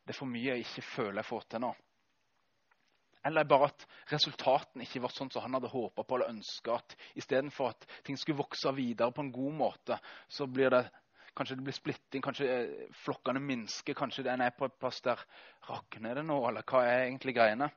det 0.02 0.14
er 0.14 0.18
for 0.18 0.30
mye 0.30 0.56
jeg 0.56 0.64
ikke 0.64 0.86
føler 0.88 1.20
jeg 1.20 1.30
får 1.30 1.46
til 1.52 1.66
nå. 1.66 1.74
Eller 3.26 3.44
bare 3.48 3.68
at 3.72 3.84
resultatene 4.12 4.86
ikke 4.86 5.02
var 5.02 5.12
sånn 5.14 5.30
som 5.32 5.42
han 5.42 5.56
hadde 5.58 5.70
håpa 5.72 6.04
på 6.04 6.16
eller 6.16 6.30
ønska. 6.32 6.78
Istedenfor 7.18 7.72
at 7.72 7.86
ting 8.06 8.18
skulle 8.18 8.38
vokse 8.38 8.72
videre 8.76 9.12
på 9.14 9.24
en 9.24 9.32
god 9.34 9.58
måte, 9.64 10.00
så 10.28 10.46
blir 10.46 10.74
det 10.74 10.86
Kanskje 11.38 11.54
det 11.54 11.64
blir 11.68 11.74
splitting, 11.76 12.22
kanskje 12.24 12.46
flokkene 13.04 13.38
minsker, 13.38 13.94
kanskje 13.94 14.24
den 14.26 14.40
er 14.42 14.50
på 14.58 14.66
et 14.66 14.74
plass 14.80 14.98
der 15.06 15.20
Rakner 15.68 16.18
det 16.18 16.24
nå, 16.26 16.38
eller 16.48 16.64
hva 16.66 16.80
er 16.82 17.04
egentlig 17.04 17.36
greiene? 17.36 17.68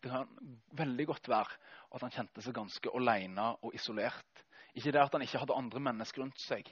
Det 0.00 0.08
kan 0.08 0.30
veldig 0.78 1.06
godt 1.10 1.28
være 1.28 1.58
at 1.92 2.06
han 2.06 2.14
kjente 2.14 2.40
seg 2.40 2.56
ganske 2.56 2.94
alene 2.96 3.50
og 3.60 3.76
isolert. 3.76 4.40
Ikke 4.72 4.94
det 4.94 5.02
at 5.02 5.12
han 5.12 5.26
ikke 5.26 5.42
hadde 5.42 5.58
andre 5.58 5.82
mennesker 5.84 6.24
rundt 6.24 6.40
seg, 6.40 6.70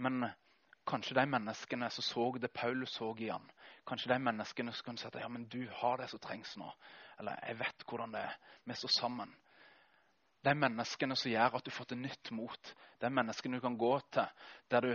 men 0.00 0.24
kanskje 0.88 1.18
de 1.20 1.26
menneskene 1.28 1.90
som 1.92 2.06
så 2.06 2.30
det 2.40 2.54
Paulus 2.56 2.96
så 2.96 3.12
i 3.20 3.28
han. 3.28 3.44
Kanskje 3.88 4.12
de 4.12 4.18
menneskene 4.22 4.72
som 4.72 4.90
kan 4.90 4.98
si 5.00 5.08
at 5.08 5.18
ja, 5.18 5.28
men 5.28 5.48
du 5.50 5.64
har 5.80 5.98
det 5.98 6.08
som 6.10 6.20
trengs 6.22 6.54
nå. 6.60 6.68
Eller 7.18 7.38
jeg 7.48 7.58
vet 7.62 7.86
hvordan 7.88 8.14
det 8.14 8.22
er. 8.28 8.36
Vi 8.68 8.76
står 8.78 8.94
sammen. 8.94 9.32
De 10.42 10.54
menneskene 10.58 11.16
som 11.18 11.30
gjør 11.30 11.58
at 11.58 11.66
du 11.66 11.70
får 11.70 11.90
til 11.90 12.02
nytt 12.02 12.30
mot. 12.34 12.72
De 13.02 13.10
menneskene 13.10 13.58
du 13.58 13.64
kan 13.64 13.78
gå 13.78 13.92
til 14.14 14.46
der 14.70 14.86
du, 14.86 14.92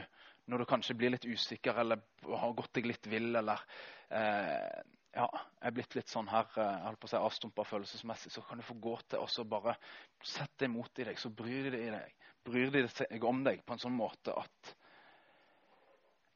når 0.47 0.63
du 0.63 0.69
kanskje 0.71 0.95
blir 0.99 1.13
litt 1.13 1.27
usikker 1.27 1.83
eller 1.83 2.03
har 2.27 2.55
gått 2.55 2.73
deg 2.75 2.87
litt 2.89 3.07
vill. 3.11 3.35
eller 3.35 3.63
eh, 4.09 4.81
ja, 5.17 5.27
er 5.63 5.73
blitt 5.75 5.95
litt 5.97 6.11
sånn 6.11 6.27
her, 6.31 6.49
eh, 6.59 6.83
holdt 6.85 6.99
på 7.01 7.09
å 7.09 7.11
si 7.11 7.19
avstumpa 7.19 7.65
følelsesmessig, 7.67 8.31
så 8.31 8.43
kan 8.45 8.59
du 8.59 8.65
få 8.67 8.75
gå 8.79 8.95
til 9.07 9.23
og 9.23 9.31
så 9.31 9.47
bare 9.47 9.77
sette 10.21 10.63
det 10.63 10.71
imot 10.71 10.99
i 10.99 11.07
deg. 11.09 11.19
Så 11.19 11.31
bryr 11.31 11.71
de, 11.71 11.83
deg, 11.95 12.27
bryr 12.45 12.73
de 12.73 12.85
seg 12.91 13.27
om 13.27 13.43
deg 13.47 13.63
på 13.65 13.75
en 13.75 13.83
sånn 13.83 13.95
måte 13.97 14.35
at 14.35 14.73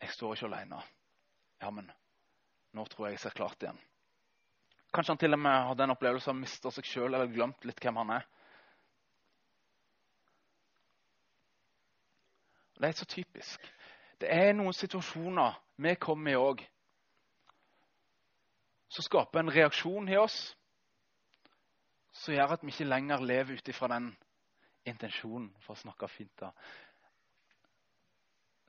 jeg 0.02 0.16
står 0.16 0.38
ikke 0.38 0.50
alene. 0.50 0.80
Ja, 1.62 1.70
men 1.70 1.92
nå 2.78 2.86
tror 2.90 3.08
jeg 3.08 3.18
jeg 3.18 3.24
ser 3.26 3.36
klart 3.36 3.64
igjen. 3.64 3.80
Kanskje 4.92 5.14
han 5.14 5.22
til 5.22 5.36
og 5.36 5.40
med 5.40 5.68
hadde 5.70 5.86
en 5.88 5.94
opplevelse 5.94 6.30
av 6.30 6.36
å 6.36 6.42
miste 6.42 6.72
seg 6.76 6.88
sjøl 6.88 7.14
eller 7.14 7.32
glemt 7.32 7.66
litt 7.68 7.80
hvem 7.84 8.00
han 8.02 8.16
er. 8.18 8.28
Det 12.82 12.90
er 12.90 12.98
så 12.98 13.06
typisk. 13.06 13.68
Det 14.20 14.30
er 14.34 14.56
noen 14.58 14.76
situasjoner 14.76 15.60
vi 15.82 15.96
kommer 16.02 16.34
i 16.34 16.40
òg 16.40 16.64
som 18.92 19.06
skaper 19.06 19.40
en 19.40 19.54
reaksjon 19.54 20.10
i 20.12 20.18
oss 20.20 20.40
som 22.12 22.36
gjør 22.36 22.58
at 22.58 22.66
vi 22.66 22.74
ikke 22.74 22.90
lenger 22.90 23.24
lever 23.24 23.62
ut 23.62 23.70
ifra 23.72 23.88
den 23.94 24.12
intensjonen, 24.90 25.52
for 25.64 25.76
å 25.76 25.80
snakke 25.80 26.10
fint, 26.12 26.34
da, 26.42 26.50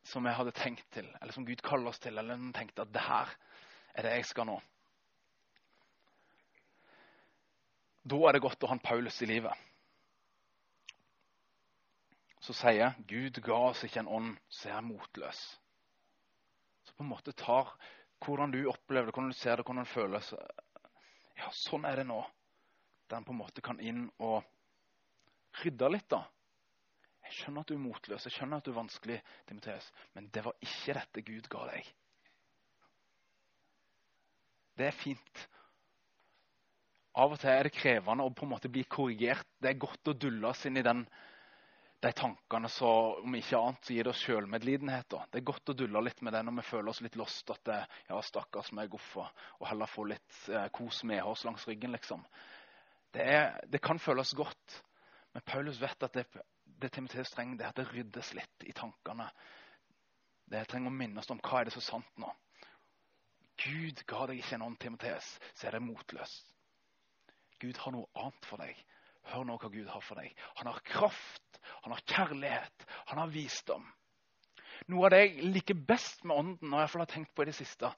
som 0.06 0.26
jeg 0.28 0.36
hadde 0.36 0.54
tenkt 0.56 0.86
til, 0.94 1.08
eller 1.20 1.34
som 1.34 1.46
Gud 1.48 1.62
kaller 1.64 1.90
oss 1.90 2.00
til, 2.02 2.18
eller 2.18 2.38
tenkte 2.54 2.84
at 2.84 2.92
det 2.94 3.02
her 3.02 3.32
er 3.94 4.06
det 4.06 4.14
jeg 4.16 4.28
skal 4.30 4.48
nå. 4.48 4.58
Da 8.02 8.18
er 8.26 8.34
det 8.34 8.42
godt 8.42 8.64
å 8.64 8.70
ha 8.70 8.76
en 8.76 8.82
Paulus 8.82 9.20
i 9.22 9.28
livet. 9.30 9.54
Så 12.42 12.54
sier 12.58 12.96
Gud 13.06 13.38
ga 13.44 13.58
oss 13.68 13.84
ikke 13.86 14.02
en 14.02 14.10
ånd 14.10 14.32
som 14.50 14.74
er 14.74 14.86
motløs. 14.86 15.42
Så 16.82 16.96
på 16.96 17.04
en 17.04 17.12
måte 17.12 17.34
tar 17.38 17.70
hvordan 18.22 18.50
du 18.50 18.64
opplever 18.70 19.06
det, 19.06 19.14
hvordan 19.14 19.30
du 19.30 19.38
ser 19.38 19.56
det, 19.56 19.66
hvordan 19.66 19.86
det. 19.86 20.22
Ja, 21.38 21.50
sånn 21.54 21.86
er 21.86 22.02
det 22.02 22.08
nå. 22.10 22.18
Der 23.10 23.20
en 23.20 23.26
på 23.28 23.34
en 23.34 23.38
måte 23.38 23.62
kan 23.62 23.78
inn 23.80 24.08
og 24.18 24.42
rydde 25.62 25.90
litt, 25.92 26.08
da. 26.10 26.24
Jeg 27.22 27.38
skjønner 27.38 27.62
at 27.62 27.70
du 27.70 27.76
er 27.76 27.82
motløs, 27.82 28.26
jeg 28.26 28.34
skjønner 28.34 28.58
at 28.58 28.66
du 28.66 28.72
er 28.72 28.80
vanskelig, 28.80 29.18
Timoteus, 29.46 29.92
men 30.16 30.26
det 30.34 30.42
var 30.44 30.58
ikke 30.64 30.96
dette 30.98 31.22
Gud 31.26 31.48
ga 31.52 31.68
deg. 31.70 31.90
Det 34.78 34.88
er 34.88 34.96
fint. 34.96 35.42
Av 37.20 37.34
og 37.34 37.40
til 37.40 37.52
er 37.52 37.68
det 37.68 37.74
krevende 37.76 38.24
å 38.24 38.32
på 38.32 38.46
en 38.46 38.54
måte 38.54 38.70
bli 38.72 38.86
korrigert. 38.88 39.48
Det 39.60 39.72
er 39.72 39.80
godt 39.80 40.08
å 40.08 40.16
dulles 40.16 40.64
inn 40.68 40.80
i 40.80 40.84
den, 40.86 41.02
de 42.02 42.12
tankene 42.16 42.70
så 42.72 42.88
om 43.20 43.34
ikke 43.36 43.58
annet 43.58 43.84
så 43.84 43.94
gir 43.94 44.08
det 44.08 44.14
oss 44.14 44.22
sjølmedlidenhet. 44.24 45.18
Det 45.30 45.42
er 45.42 45.50
godt 45.52 45.70
å 45.70 45.76
dulle 45.76 46.02
litt 46.02 46.22
med 46.24 46.34
det 46.34 46.40
når 46.46 46.56
vi 46.58 46.64
føler 46.70 46.90
oss 46.90 47.02
litt 47.04 47.18
lost. 47.20 47.52
At 47.52 47.60
det, 47.68 47.76
ja, 48.08 48.22
stakkars 48.24 48.72
meg, 48.74 48.88
goffa, 48.94 49.28
og 49.60 49.68
heller 49.68 49.90
få 49.92 50.06
litt 50.10 50.40
eh, 50.48 50.66
kos 50.74 51.02
med 51.08 51.22
oss 51.28 51.44
langs 51.46 51.68
ryggen, 51.68 51.92
liksom. 51.94 52.24
Det, 53.12 53.22
er, 53.22 53.60
det, 53.68 53.82
kan 53.84 54.00
føles 54.00 54.32
godt, 54.34 54.80
men 55.36 55.44
Paulus 55.44 55.78
vet 55.82 56.08
at 56.08 56.16
det, 56.16 56.24
det 56.64 56.90
Timoteus 56.94 57.30
trenger, 57.34 57.60
det 57.60 57.68
er 57.68 57.74
at 57.74 57.82
det 57.82 57.90
ryddes 57.92 58.32
litt 58.38 58.64
i 58.66 58.72
tankene. 58.74 59.28
Det 60.48 60.64
trenger 60.72 60.88
å 60.88 60.96
minnes 60.96 61.28
om 61.30 61.40
hva 61.44 61.60
er 61.60 61.68
det 61.68 61.76
så 61.76 61.84
sant 61.84 62.08
nå. 62.20 62.32
Gud 63.60 64.02
ga 64.08 64.26
deg 64.30 64.40
ikke 64.40 64.56
en 64.56 64.66
ånd, 64.68 64.78
Timoteus, 64.80 65.28
så 65.54 65.68
er 65.68 65.76
det 65.76 65.84
motløst. 65.84 66.52
Gud 67.62 67.78
har 67.78 67.94
noe 67.94 68.08
annet 68.18 68.48
for 68.48 68.62
deg. 68.62 68.78
Hør 69.30 69.44
nå 69.46 69.56
hva 69.60 69.70
Gud 69.70 69.90
har 69.90 70.02
for 70.02 70.18
deg. 70.18 70.32
Han 70.58 70.70
har 70.70 70.80
kraft, 70.86 71.60
han 71.84 71.94
har 71.94 72.02
kjærlighet, 72.10 72.86
han 73.10 73.20
har 73.22 73.34
visdom. 73.34 73.84
Noe 74.90 75.06
av 75.06 75.12
det 75.14 75.20
jeg 75.22 75.50
liker 75.54 75.78
best 75.86 76.24
med 76.26 76.36
Ånden, 76.36 76.72
og 76.72 76.80
jeg 76.80 76.90
har 76.94 77.10
tenkt 77.10 77.34
på 77.36 77.44
i 77.44 77.50
det 77.50 77.54
siste, 77.54 77.92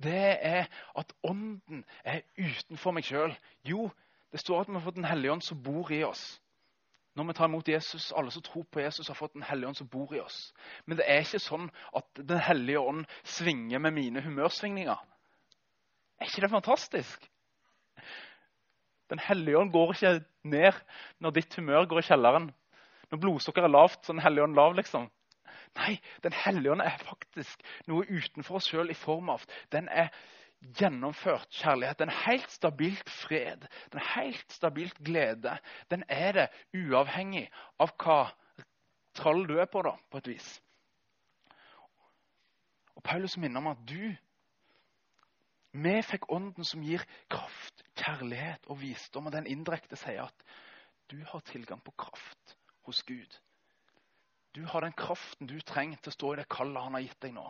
det 0.00 0.38
er 0.46 0.70
at 0.96 1.12
Ånden 1.26 1.82
er 2.04 2.22
utenfor 2.38 2.96
meg 2.96 3.04
sjøl. 3.04 3.34
Jo, 3.66 3.90
det 4.32 4.40
står 4.40 4.62
at 4.62 4.70
vi 4.70 4.78
har 4.78 4.86
fått 4.86 5.00
Den 5.00 5.10
hellige 5.10 5.34
ånd 5.34 5.44
som 5.44 5.60
bor 5.62 5.90
i 5.92 6.00
oss. 6.06 6.24
Når 7.20 7.26
vi 7.26 7.32
tar 7.36 7.50
imot 7.50 7.68
Jesus, 7.68 8.12
alle 8.16 8.30
som 8.32 8.42
tror 8.42 8.62
på 8.72 8.80
Jesus, 8.80 9.08
har 9.08 9.14
fått 9.14 9.34
Den 9.34 9.42
hellige 9.44 9.68
ånd 9.68 9.76
som 9.76 9.88
bor 9.92 10.14
i 10.16 10.20
oss. 10.20 10.54
Men 10.86 10.96
det 10.96 11.04
er 11.04 11.20
ikke 11.20 11.42
sånn 11.44 11.66
at 11.92 12.06
Den 12.16 12.40
hellige 12.40 12.80
ånd 12.80 13.02
svinger 13.28 13.78
med 13.78 13.92
mine 13.92 14.22
humørsvingninger. 14.24 15.02
Er 16.16 16.30
ikke 16.30 16.46
det 16.46 16.50
fantastisk? 16.50 17.28
Den 19.12 19.20
hellige 19.20 19.58
ånd 19.58 19.72
går 19.72 19.92
ikke 19.92 20.14
ned 20.48 20.80
når 21.20 21.36
ditt 21.36 21.60
humør 21.60 21.84
går 21.90 22.00
i 22.00 22.08
kjelleren. 22.08 22.48
Når 23.12 23.20
blodsukkeret 23.20 23.68
er 23.68 23.76
lavt, 23.76 24.00
så 24.00 24.12
er 24.12 24.16
Den 24.16 24.24
hellige 24.24 24.48
ånd 24.48 24.56
lav, 24.56 24.74
liksom. 24.80 25.10
Nei, 25.76 26.00
Den 26.22 26.32
hellige 26.32 26.72
ånd 26.72 26.80
er 26.80 27.04
faktisk 27.04 27.60
noe 27.86 28.08
utenfor 28.08 28.62
oss 28.62 28.72
sjøl 28.72 28.88
i 28.90 28.96
form 28.96 29.28
av 29.28 29.44
Den 29.72 29.92
er 29.92 30.08
gjennomført 30.60 31.48
kjærlighet. 31.50 32.00
en 32.00 32.08
helt 32.26 32.50
stabilt 32.50 33.10
fred. 33.10 33.66
en 33.92 34.00
helt 34.14 34.52
stabilt 34.52 34.98
glede. 35.04 35.58
Den 35.90 36.04
er 36.08 36.32
det 36.32 36.48
uavhengig 36.74 37.50
av 37.78 37.94
hva 37.96 38.30
trall 39.14 39.46
du 39.48 39.58
er 39.58 39.66
på, 39.66 39.82
da, 39.82 39.96
på 40.10 40.18
et 40.18 40.28
vis. 40.28 40.62
Og 42.94 43.02
Paulus 43.02 43.36
minner 43.36 43.60
om 43.60 43.66
at 43.66 43.78
du 43.88 44.16
vi 45.72 46.02
fikk 46.02 46.26
Ånden 46.34 46.66
som 46.66 46.82
gir 46.82 47.04
kraft, 47.30 47.84
kjærlighet 47.94 48.66
og 48.66 48.80
visdom. 48.80 49.26
Og 49.26 49.32
den 49.32 49.46
indirekte 49.46 49.96
sier 49.96 50.26
at 50.26 50.44
du 51.10 51.22
har 51.26 51.40
tilgang 51.46 51.80
på 51.80 51.94
kraft 51.94 52.56
hos 52.88 53.02
Gud. 53.06 53.38
Du 54.54 54.64
har 54.66 54.82
den 54.82 54.92
kraften 54.98 55.46
du 55.46 55.60
trenger 55.62 55.96
til 56.02 56.10
å 56.10 56.16
stå 56.16 56.32
i 56.34 56.40
det 56.40 56.48
kallet 56.50 56.82
han 56.82 56.96
har 56.98 57.04
gitt 57.04 57.20
deg 57.22 57.36
nå. 57.36 57.46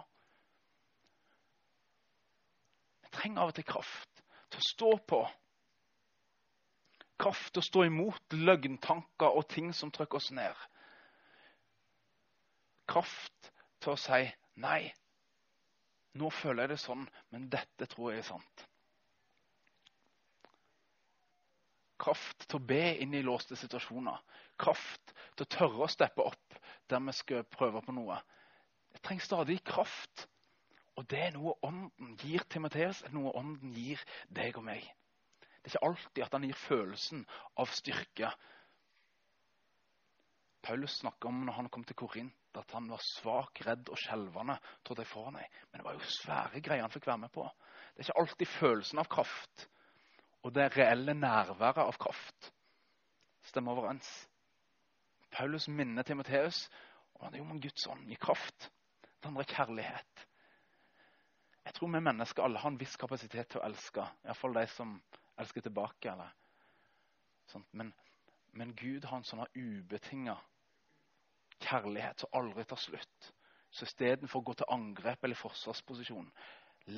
Vi 3.00 3.00
trenger 3.15 3.43
av 3.43 3.53
og 3.53 3.59
til 3.59 3.67
kraft 3.69 4.23
til 4.51 4.61
å 4.61 4.67
stå 4.67 4.91
på. 5.13 5.21
Kraft 7.21 7.53
til 7.53 7.63
å 7.63 7.67
stå 7.67 7.85
imot 7.87 8.37
løgntanker 8.37 9.37
og 9.37 9.49
ting 9.53 9.73
som 9.77 9.93
trykker 9.95 10.21
oss 10.21 10.31
ned. 10.35 10.65
Kraft 12.91 13.53
til 13.81 13.95
å 13.95 14.01
si 14.01 14.25
nei. 14.63 14.83
Nå 16.19 16.31
føler 16.35 16.65
jeg 16.65 16.75
det 16.75 16.83
sånn, 16.83 17.07
men 17.31 17.47
dette 17.53 17.87
tror 17.93 18.11
jeg 18.11 18.25
er 18.25 18.31
sant. 18.33 18.65
Kraft 22.01 22.49
til 22.49 22.57
å 22.57 22.67
be 22.73 22.97
inn 23.05 23.15
i 23.15 23.23
låste 23.23 23.59
situasjoner. 23.61 24.19
Kraft 24.59 25.13
til 25.37 25.45
å 25.45 25.53
tørre 25.53 25.85
å 25.85 25.93
steppe 25.93 26.25
opp 26.25 26.61
der 26.91 27.03
vi 27.05 27.15
skal 27.15 27.47
prøve 27.53 27.83
på 27.85 27.95
noe. 27.95 28.17
Jeg 28.91 29.05
trenger 29.05 29.27
stadig 29.29 29.59
kraft. 29.69 30.27
Og 31.01 31.07
det 31.09 31.21
er 31.25 31.33
noe 31.33 31.55
Ånden 31.65 32.17
gir 32.21 32.45
Timoteus, 32.53 33.01
noe 33.15 33.33
Ånden 33.41 33.73
gir 33.73 34.01
deg 34.37 34.59
og 34.61 34.67
meg. 34.67 34.85
Det 35.41 35.71
er 35.71 35.73
ikke 35.73 35.87
alltid 35.89 36.23
at 36.27 36.37
han 36.37 36.45
gir 36.45 36.61
følelsen 36.61 37.23
av 37.61 37.73
styrke. 37.73 38.29
Paulus 40.61 40.99
snakker 41.01 41.31
om 41.31 41.41
når 41.47 41.57
han 41.57 41.71
kom 41.73 41.87
til 41.89 41.97
Korint, 41.97 42.37
at 42.53 42.77
han 42.77 42.91
var 42.93 43.01
svak, 43.05 43.63
redd 43.65 43.89
og 43.89 43.97
skjelvende. 44.01 44.59
trodde 44.85 45.07
jeg 45.07 45.13
foran 45.13 45.39
meg. 45.39 45.49
Men 45.71 45.81
det 45.81 45.87
var 45.87 45.97
jo 45.97 46.15
svære 46.21 46.61
greier 46.61 46.85
han 46.85 46.93
fikk 46.93 47.09
være 47.09 47.25
med 47.25 47.33
på. 47.33 47.49
Det 47.95 48.03
er 48.03 48.11
ikke 48.11 48.21
alltid 48.21 48.53
følelsen 48.59 49.01
av 49.01 49.09
kraft 49.09 49.69
og 50.43 50.55
det 50.57 50.71
reelle 50.77 51.15
nærværet 51.15 51.85
av 51.85 51.97
kraft 52.01 52.51
stemmer 53.51 53.77
overens. 53.77 54.09
Paulus 55.31 55.69
minner 55.69 56.05
Timoteus 56.07 56.65
om 57.15 57.29
at 57.29 57.37
jo, 57.37 57.45
men 57.45 57.61
Guds 57.63 57.87
ånd 57.91 58.09
gir 58.09 58.21
kraft. 58.21 58.71
Det 59.21 59.29
andre 59.29 59.45
er 59.45 59.55
kjærlighet. 59.55 60.27
Jeg 61.71 61.77
tror 61.77 61.93
vi 61.95 62.01
mennesker 62.03 62.43
alle 62.43 62.59
har 62.59 62.73
en 62.73 62.81
viss 62.81 62.97
kapasitet 62.99 63.53
til 63.53 63.61
å 63.61 63.67
elske. 63.69 64.03
Iallfall 64.27 64.57
de 64.57 64.65
som 64.73 64.97
elsker 65.39 65.63
tilbake. 65.63 66.15
Men, 67.79 67.93
men 68.59 68.73
Gud 68.75 69.07
har 69.07 69.21
en 69.21 69.27
sånn 69.29 69.45
ubetinga 69.55 70.35
kjærlighet 71.63 72.25
som 72.25 72.35
aldri 72.41 72.65
tar 72.67 72.81
slutt. 72.83 73.29
Så 73.71 73.87
istedenfor 73.87 74.43
å 74.43 74.49
gå 74.49 74.57
til 74.59 74.73
angrep 74.75 75.23
eller 75.23 75.39
forsvarsposisjon, 75.39 76.27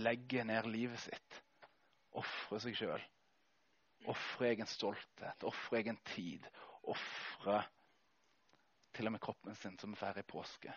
legge 0.07 0.47
ned 0.49 0.71
livet 0.73 1.05
sitt, 1.05 1.43
ofre 2.17 2.63
seg 2.65 2.79
sjøl. 2.79 3.05
Ofre 4.09 4.55
egen 4.55 4.73
stolthet, 4.73 5.45
ofre 5.45 5.83
egen 5.83 6.01
tid. 6.15 6.49
Ofre 6.89 7.61
til 8.97 9.13
og 9.13 9.19
med 9.19 9.23
kroppen 9.29 9.61
sin, 9.61 9.77
som 9.77 9.93
vi 9.93 10.01
feirer 10.01 10.25
i 10.25 10.33
påske. 10.33 10.73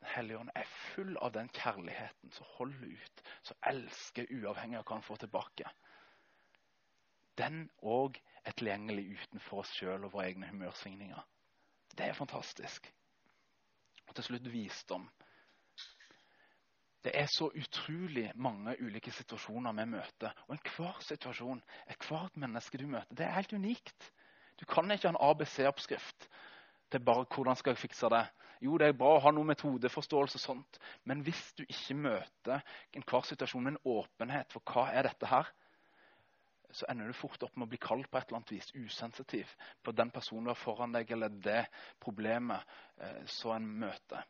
Den 0.00 0.08
hellige 0.12 0.38
ånd 0.38 0.50
er 0.54 0.68
full 0.92 1.16
av 1.24 1.32
den 1.32 1.48
kjærligheten 1.56 2.32
som 2.36 2.48
holder 2.56 2.92
ut, 2.92 3.22
som 3.42 3.58
elsker 3.70 4.28
uavhengig 4.32 4.78
av 4.80 4.84
hva 4.88 4.98
han 4.98 5.06
får 5.06 5.22
tilbake. 5.24 5.70
Den 7.40 7.66
òg 7.84 8.18
er 8.44 8.56
tilgjengelig 8.56 9.06
utenfor 9.16 9.62
oss 9.62 9.72
sjøl 9.76 10.06
og 10.06 10.12
våre 10.14 10.30
egne 10.30 10.48
humørsvingninger. 10.52 11.22
Det 11.96 12.06
er 12.06 12.16
fantastisk. 12.16 12.88
Og 14.06 14.14
til 14.14 14.28
slutt 14.28 14.52
visdom. 14.52 15.08
Det 17.04 17.12
er 17.14 17.28
så 17.30 17.48
utrolig 17.54 18.30
mange 18.34 18.74
ulike 18.82 19.12
situasjoner 19.14 19.74
vi 19.78 19.84
møter. 19.94 20.32
Og 20.48 20.56
enhver 20.56 21.00
situasjon, 21.06 21.62
ethvert 21.92 22.36
menneske 22.36 22.80
du 22.80 22.86
møter, 22.90 23.14
det 23.14 23.26
er 23.26 23.36
helt 23.36 23.52
unikt. 23.52 24.12
Du 24.60 24.64
kan 24.64 24.90
ikke 24.90 25.08
ha 25.08 25.14
en 25.14 25.22
ABC-oppskrift 25.28 26.28
til 26.90 27.02
bare 27.04 27.26
hvordan 27.34 27.58
skal 27.58 27.74
jeg 27.74 27.82
fikse 27.84 28.10
det. 28.12 28.24
Jo, 28.64 28.78
det 28.80 28.88
er 28.88 28.96
bra 28.96 29.16
å 29.16 29.22
ha 29.24 29.32
noe 29.34 29.48
metodeforståelse, 29.50 30.38
og 30.38 30.44
sånt, 30.44 30.78
men 31.04 31.20
hvis 31.26 31.42
du 31.58 31.64
ikke 31.66 31.96
møter 31.98 32.62
enhver 32.96 33.26
situasjon 33.28 33.66
med 33.66 33.74
en 33.74 33.96
åpenhet 33.98 34.54
for 34.54 34.64
hva 34.72 34.88
er 34.96 35.10
dette 35.10 35.28
her, 35.28 35.50
så 36.76 36.88
ender 36.90 37.08
du 37.08 37.16
fort 37.16 37.42
opp 37.44 37.54
med 37.56 37.68
å 37.68 37.72
bli 37.72 37.80
kald 37.80 38.08
på 38.10 38.18
et 38.18 38.28
eller 38.28 38.40
annet 38.40 38.52
vis 38.52 38.72
usensitiv 38.74 39.52
på 39.84 39.94
den 39.96 40.10
personen 40.12 40.48
du 40.48 40.52
har 40.52 40.60
foran 40.60 40.96
deg, 40.96 41.12
eller 41.12 41.36
det 41.44 41.66
problemet 42.02 42.64
eh, 43.00 43.22
som 43.30 43.54
en 43.56 43.68
møter. 43.84 44.24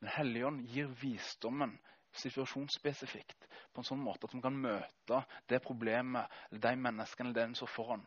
Men 0.00 0.14
Helligånd 0.16 0.68
gir 0.72 0.92
visdommen 1.02 1.74
situasjonsspesifikt 2.18 3.46
på 3.72 3.80
en 3.80 3.88
sånn 3.88 4.02
måte 4.02 4.28
at 4.28 4.34
man 4.36 4.44
kan 4.44 4.60
møte 4.64 5.20
det 5.48 5.62
problemet 5.64 6.32
eller 6.50 6.64
de 6.66 6.72
menneskene 6.86 7.30
eller 7.30 7.40
den 7.40 7.54
som 7.56 7.70
foran, 7.70 8.04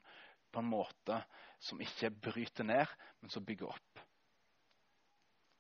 på 0.56 0.64
en 0.64 0.72
måte 0.72 1.20
som 1.60 1.82
ikke 1.84 2.14
bryter 2.30 2.68
ned, 2.68 2.92
men 3.22 3.34
som 3.34 3.46
bygger 3.46 3.74
opp. 3.74 4.06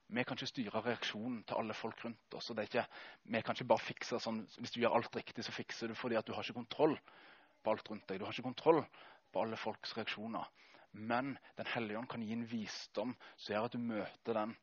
Vi 0.08 0.23
kan 0.23 0.38
ikke 0.38 0.47
styre 0.51 0.84
reaksjonen 0.86 1.39
til 1.43 1.58
alle 1.58 1.73
folk 1.73 2.03
rundt 2.05 2.36
oss. 2.38 2.49
og 2.49 2.55
det 2.55 2.63
er 2.63 2.69
ikke, 2.69 2.88
Vi 3.23 3.41
kan 3.41 3.55
ikke 3.55 3.67
bare 3.73 3.88
fikse 3.88 4.19
sånn, 4.19 4.45
Hvis 4.60 4.71
du 4.71 4.79
gjør 4.79 4.95
alt 4.95 5.15
riktig, 5.15 5.43
så 5.43 5.51
fikser 5.51 5.88
du 5.88 5.95
fordi 5.95 6.15
at 6.15 6.27
du 6.27 6.34
har 6.34 6.43
ikke 6.43 6.62
kontroll 6.62 6.99
på 7.63 7.71
alt 7.71 7.89
rundt 7.89 8.08
deg. 8.08 8.19
Du 8.19 8.25
har 8.25 8.34
ikke 8.34 8.45
kontroll 8.51 8.86
på 9.34 9.41
alle 9.41 9.58
folks 9.58 9.97
reaksjoner. 9.97 10.45
Men 10.93 11.38
Den 11.58 11.65
hellige 11.65 11.97
ånd 11.97 12.10
kan 12.10 12.21
gi 12.21 12.34
en 12.34 12.45
visdom 12.47 13.15
som 13.36 13.53
gjør 13.53 13.65
at 13.65 13.73
du 13.73 13.79
møter 13.79 14.34
den 14.34 14.55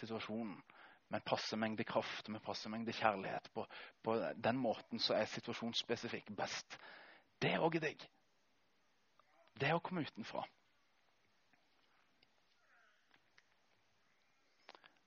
situasjonen 0.00 0.62
med 1.08 1.24
passe 1.24 1.56
mengde 1.56 1.84
kraft 1.84 2.28
med 2.28 2.42
passe 2.44 2.68
mengde 2.68 2.92
kjærlighet. 2.92 3.48
På, 3.54 3.66
på 4.02 4.18
den 4.36 4.56
måten 4.56 4.98
så 4.98 5.14
er 5.14 5.30
situasjonsspesifikk 5.30 6.34
best. 6.36 6.76
Det 7.40 7.54
er 7.54 7.64
òg 7.64 7.78
i 7.78 7.84
deg. 7.86 8.04
Det 9.58 9.68
er 9.68 9.78
å 9.78 9.82
komme 9.82 10.04
utenfra. 10.06 10.44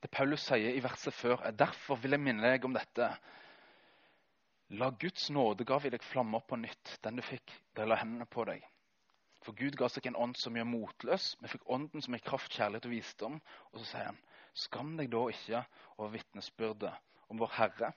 Det 0.01 0.09
Paulus 0.11 0.43
sier 0.49 0.73
i 0.73 0.81
verset 0.83 1.13
før, 1.13 1.43
er 1.45 1.55
derfor 1.55 1.99
vil 2.01 2.17
jeg 2.17 2.23
minne 2.25 2.43
deg 2.43 2.65
om 2.65 2.73
dette. 2.75 3.07
La 4.81 4.89
Guds 4.99 5.29
nådegave 5.29 5.87
i 5.87 5.93
deg 5.93 6.03
flamme 6.03 6.39
opp 6.39 6.49
på 6.51 6.57
nytt, 6.59 6.97
den 7.05 7.19
du 7.19 7.23
fikk 7.25 7.53
da 7.75 7.83
jeg 7.83 7.91
la 7.91 7.99
hendene 8.01 8.27
på 8.27 8.45
deg. 8.49 8.65
For 9.45 9.57
Gud 9.57 9.77
ga 9.77 9.87
seg 9.89 10.05
en 10.09 10.17
ånd 10.21 10.37
som 10.37 10.57
gjør 10.57 10.67
motløs. 10.69 11.31
Vi 11.41 11.49
fikk 11.49 11.69
ånden 11.75 12.03
som 12.03 12.15
gir 12.15 12.23
kraft, 12.25 12.53
kjærlighet 12.53 12.87
og 12.87 12.93
visdom. 12.93 13.39
Og 13.71 13.81
så 13.81 13.87
sier 13.89 14.09
han, 14.11 14.19
skam 14.53 14.93
deg 14.99 15.09
da 15.13 15.23
ikke 15.33 15.63
over 15.97 16.13
vitnesbyrdet 16.15 16.93
om 17.31 17.41
vår 17.41 17.55
Herre, 17.57 17.93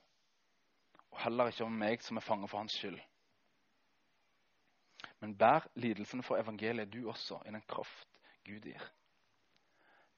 og 1.11 1.21
heller 1.25 1.51
ikke 1.51 1.67
om 1.67 1.77
meg 1.79 2.03
som 2.03 2.19
er 2.19 2.27
fange 2.27 2.49
for 2.51 2.63
Hans 2.63 2.77
skyld. 2.79 3.01
Men 5.25 5.33
bær 5.41 5.65
lidelsene 5.81 6.21
for 6.21 6.37
evangeliet, 6.37 6.91
du 6.93 7.07
også, 7.09 7.39
i 7.49 7.53
den 7.55 7.63
kraft 7.65 8.19
Gud 8.45 8.67
gir. 8.69 8.83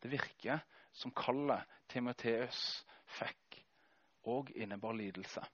Det 0.02 0.10
virker 0.10 0.64
som 0.98 1.12
kallet 1.14 1.62
Timoteus 1.92 2.62
fikk, 3.14 3.60
og 4.26 4.50
innebar 4.58 4.96
lidelse. 4.98 5.44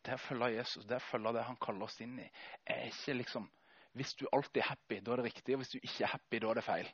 Det 0.00 0.14
å 0.16 0.22
følge 0.24 0.54
Jesus, 0.54 0.86
det 0.88 0.96
å 0.96 1.04
følge 1.04 1.34
det 1.36 1.42
han 1.44 1.58
kaller 1.60 1.84
oss 1.84 2.00
inn 2.00 2.14
i, 2.22 2.28
er 2.64 2.88
ikke 2.88 3.18
liksom 3.18 3.50
Hvis 3.96 4.14
du 4.14 4.26
alltid 4.28 4.60
er 4.60 4.68
happy, 4.68 4.98
da 5.00 5.12
er 5.12 5.20
det 5.20 5.24
riktig, 5.30 5.54
og 5.54 5.62
hvis 5.62 5.70
du 5.72 5.78
ikke 5.78 6.04
er 6.04 6.10
happy, 6.12 6.38
da 6.40 6.50
er 6.50 6.58
det 6.58 6.64
feil. 6.66 6.88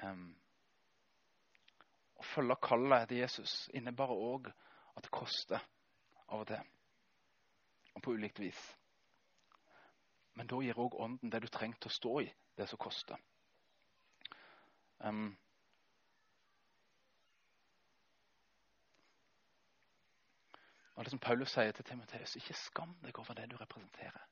Um, 0.00 0.22
å 2.16 2.24
følge 2.24 2.56
kallet 2.64 3.08
til 3.08 3.20
Jesus 3.20 3.56
innebærer 3.76 4.24
òg 4.32 4.48
at 4.48 5.04
det 5.04 5.12
koster 5.12 5.60
av 6.28 6.46
og 6.46 6.48
til. 6.48 6.64
På 8.00 8.14
ulikt 8.16 8.40
vis. 8.40 8.60
Men 10.38 10.48
da 10.48 10.60
gir 10.62 10.78
òg 10.78 10.96
Ånden 10.96 11.30
det 11.30 11.42
du 11.42 11.48
trenger 11.52 11.76
til 11.80 11.90
å 11.90 11.96
stå 11.96 12.14
i 12.24 12.28
det 12.56 12.66
som 12.70 12.80
koster. 12.80 13.18
Um, 15.00 15.32
og 20.94 21.04
det 21.04 21.12
som 21.12 21.22
Paulus 21.24 21.54
sier 21.56 21.72
til 21.76 21.88
Timoteus, 21.88 22.36
ikke 22.36 22.56
skam 22.56 22.92
deg 23.04 23.18
over 23.20 23.36
det 23.36 23.48
du 23.50 23.56
representerer. 23.60 24.26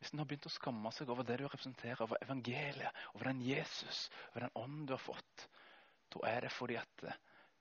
Hvis 0.00 0.14
en 0.14 0.22
har 0.22 0.28
begynt 0.30 0.46
å 0.48 0.54
skamme 0.54 0.90
seg 0.96 1.10
over 1.12 1.26
det 1.28 1.36
du 1.40 1.44
representerer, 1.44 2.00
over 2.06 2.22
evangeliet, 2.24 3.00
over 3.12 3.28
den 3.28 3.42
Jesus, 3.44 4.06
over 4.30 4.46
den 4.46 4.54
ånden 4.56 4.86
du 4.88 4.94
har 4.94 5.02
fått, 5.02 5.48
da 6.14 6.22
er 6.30 6.46
det 6.46 6.52
fordi 6.54 6.78
at 6.80 7.04
eh, 7.04 7.18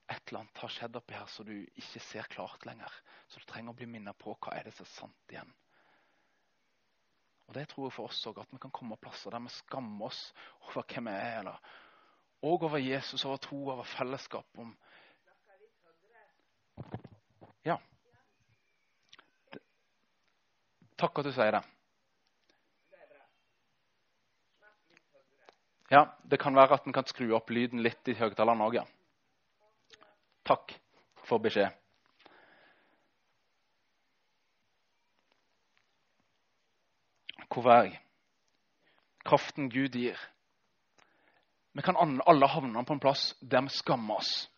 et 0.09 0.29
eller 0.29 0.41
annet 0.41 0.61
har 0.63 0.71
skjedd 0.73 0.97
oppi 0.97 1.13
her 1.13 1.27
så 1.29 1.45
du 1.45 1.53
ikke 1.53 2.01
ser 2.01 2.29
klart 2.33 2.65
lenger. 2.65 2.93
Så 3.29 3.41
du 3.41 3.45
trenger 3.49 3.73
å 3.73 3.77
bli 3.77 3.85
minnet 3.89 4.17
på 4.17 4.33
hva 4.33 4.55
er 4.57 4.65
det 4.65 4.73
som 4.73 4.87
er 4.87 4.93
sant 4.95 5.33
igjen. 5.33 5.51
Og 7.49 7.55
Det 7.57 7.67
tror 7.69 7.87
jeg 7.87 7.95
for 7.95 8.09
oss 8.09 8.25
òg, 8.29 8.39
at 8.41 8.51
vi 8.53 8.61
kan 8.61 8.73
komme 8.73 8.97
plasser 9.01 9.33
der 9.33 9.41
vi 9.41 9.53
skammer 9.53 10.09
oss 10.09 10.19
over 10.67 10.85
hvem 10.85 11.09
vi 11.09 11.15
er. 11.15 11.39
eller 11.39 11.57
Og 12.41 12.63
over 12.63 12.77
Jesus, 12.77 13.25
over 13.25 13.37
tro, 13.37 13.63
over 13.69 13.83
fellesskap. 13.83 14.45
om 14.57 14.77
Ja. 17.65 17.77
Takk 20.97 21.19
at 21.19 21.25
du 21.25 21.31
sier 21.31 21.51
det. 21.51 21.63
Ja, 25.91 26.05
Det 26.29 26.39
kan 26.39 26.55
være 26.55 26.73
at 26.73 26.85
en 26.85 26.93
kan 26.93 27.05
skru 27.05 27.33
opp 27.33 27.49
lyden 27.49 27.81
litt 27.81 28.07
i 28.07 28.13
høyttaleren 28.13 28.61
òg, 28.61 28.75
ja. 28.75 28.85
Takk 30.49 30.73
for 31.29 31.37
beskjed. 31.43 31.69
Hvor 37.49 37.69
er 37.69 37.83
jeg? 37.83 37.99
Kraften 39.25 39.69
Gud 39.69 39.93
gir. 39.93 40.17
Vi 41.73 41.81
kan 41.85 41.97
alle 41.99 42.47
havne 42.47 42.85
på 42.85 42.93
en 42.93 43.01
plass 43.03 43.35
der 43.41 43.61
vi 43.61 43.73
skammer 43.73 44.21
oss. 44.21 44.49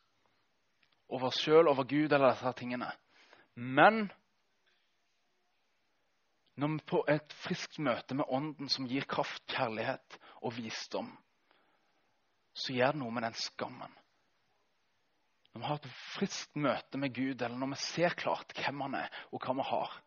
Over 1.09 1.27
oss 1.27 1.39
sjøl, 1.43 1.67
over 1.67 1.83
Gud 1.83 2.11
eller 2.11 2.31
disse 2.31 2.53
tingene. 2.59 2.91
Men 3.55 4.11
når 6.55 6.67
vi 6.67 6.85
på 6.87 7.01
et 7.09 7.33
friskt 7.43 7.79
møte 7.79 8.15
med 8.15 8.29
Ånden 8.29 8.69
som 8.69 8.87
gir 8.87 9.07
kraft, 9.09 9.43
kjærlighet 9.51 10.19
og 10.41 10.55
visdom, 10.55 11.09
så 12.53 12.75
gjør 12.75 12.95
det 12.95 13.01
noe 13.01 13.15
med 13.15 13.27
den 13.27 13.39
skammen. 13.39 14.00
Når 15.51 15.61
vi 15.61 15.67
har 15.67 15.79
et 15.81 15.89
friskt 16.15 16.55
møte 16.55 16.99
med 17.01 17.13
Gud, 17.15 17.41
eller 17.41 17.57
når 17.59 17.73
vi 17.73 17.81
ser 17.83 18.15
klart 18.19 18.53
hvem 18.55 18.85
han 18.85 18.95
er, 19.01 19.17
og 19.31 19.43
hva 19.43 19.55
vi 19.57 19.65
har, 19.67 19.97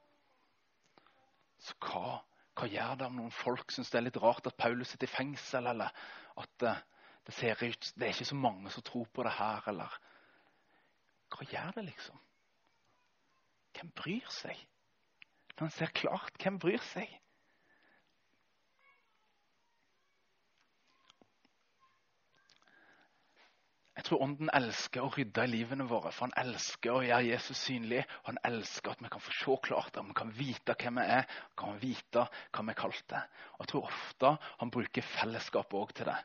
så 1.65 1.77
hva, 1.85 2.17
hva 2.57 2.69
gjør 2.69 2.99
det 3.01 3.09
om 3.09 3.19
noen 3.21 3.35
folk 3.35 3.73
syns 3.73 3.93
det 3.93 4.01
er 4.01 4.07
litt 4.07 4.21
rart 4.21 4.49
at 4.49 4.57
Paulus 4.61 4.93
sitter 4.93 5.09
i 5.09 5.15
fengsel, 5.15 5.69
eller 5.71 5.93
at 6.41 6.51
det, 6.61 6.75
det 7.25 7.35
ser 7.37 7.61
ut 7.61 7.91
Det 7.95 8.07
er 8.07 8.13
ikke 8.13 8.29
så 8.33 8.39
mange 8.39 8.73
som 8.73 8.85
tror 8.85 9.09
på 9.13 9.25
det 9.25 9.33
her, 9.39 9.65
eller 9.73 9.99
Hva 11.35 11.49
gjør 11.51 11.73
det, 11.77 11.85
liksom? 11.89 12.21
Hvem 13.75 13.91
bryr 13.99 14.29
seg? 14.31 14.59
Når 15.55 15.67
en 15.67 15.75
ser 15.75 15.93
klart, 15.97 16.37
hvem 16.43 16.59
bryr 16.63 16.83
seg? 16.93 17.11
Jeg 23.95 24.09
tror 24.09 24.25
Ånden 24.25 24.51
elsker 24.51 25.05
å 25.05 25.11
rydde 25.15 25.45
i 25.47 25.51
livene 25.53 25.85
våre, 25.87 26.11
for 26.11 26.27
han 26.27 26.35
elsker 26.43 26.97
å 26.97 27.03
gjøre 27.05 27.29
Jesus 27.29 27.61
synlig. 27.63 28.01
og 28.23 28.33
Han 28.33 28.41
elsker 28.51 28.91
at 28.91 29.05
vi 29.05 29.11
kan 29.13 29.23
få 29.23 29.35
se 29.37 29.59
klart 29.69 29.95
at 30.01 30.09
vi 30.09 30.17
kan 30.19 30.33
vite 30.35 30.75
hvem 30.81 30.99
vi 30.99 31.05
er, 31.19 31.29
kan 31.57 31.79
vite 31.79 32.25
hva 32.27 32.65
vi 32.65 32.75
er 32.75 32.81
kalt 32.81 33.15
Og 33.15 33.61
Jeg 33.63 33.71
tror 33.71 33.87
ofte 33.87 34.33
han 34.59 34.75
bruker 34.75 35.07
fellesskap 35.15 35.75
òg 35.79 35.95
til 35.95 36.11
det. 36.11 36.17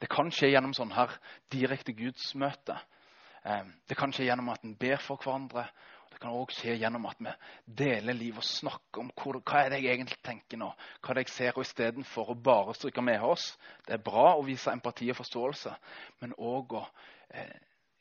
Det 0.00 0.08
kan 0.12 0.28
skje 0.32 0.52
gjennom 0.52 0.76
sånn 0.76 0.92
her 0.92 1.16
direkte 1.52 1.92
gudsmøte. 1.96 2.76
Eh, 3.44 3.64
det 3.88 3.96
kan 3.96 4.12
skje 4.12 4.28
gjennom 4.28 4.52
at 4.52 4.64
en 4.64 4.76
ber 4.76 5.00
for 5.00 5.16
hverandre. 5.16 5.66
Det 6.10 6.18
kan 6.18 6.34
òg 6.34 6.50
skje 6.52 6.74
gjennom 6.80 7.06
at 7.06 7.20
vi 7.22 7.32
deler 7.80 8.16
livet 8.16 8.42
og 8.42 8.46
snakker 8.46 9.04
om 9.04 9.10
hvor, 9.14 9.38
hva 9.46 9.62
er 9.64 9.74
det 9.74 9.80
jeg 9.84 9.94
egentlig 9.94 10.18
tenker 10.26 10.60
nå. 10.60 10.70
Hva 10.98 11.12
er 11.12 11.20
det 11.20 11.26
jeg 11.28 11.34
ser, 11.36 11.52
og 11.54 11.64
Istedenfor 11.64 12.32
å 12.32 12.38
bare 12.50 12.74
stryke 12.76 13.04
med 13.04 13.22
oss. 13.24 13.52
Det 13.86 13.94
er 13.96 14.04
bra 14.04 14.32
å 14.34 14.44
vise 14.46 14.74
empati 14.74 15.10
og 15.12 15.20
forståelse, 15.20 15.74
men 16.22 16.34
òg 16.36 16.74
å 16.80 16.84
eh, 17.30 17.54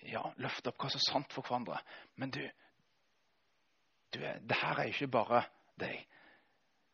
ja, 0.10 0.24
løfte 0.42 0.72
opp 0.72 0.82
hva 0.82 0.92
som 0.92 1.02
er 1.02 1.08
sant 1.12 1.36
for 1.36 1.46
hverandre. 1.46 1.80
Men 2.20 2.34
du, 2.34 2.42
du 4.16 4.20
det 4.20 4.62
her 4.64 4.82
er 4.82 4.92
ikke 4.92 5.12
bare 5.20 5.46
deg. 5.80 6.02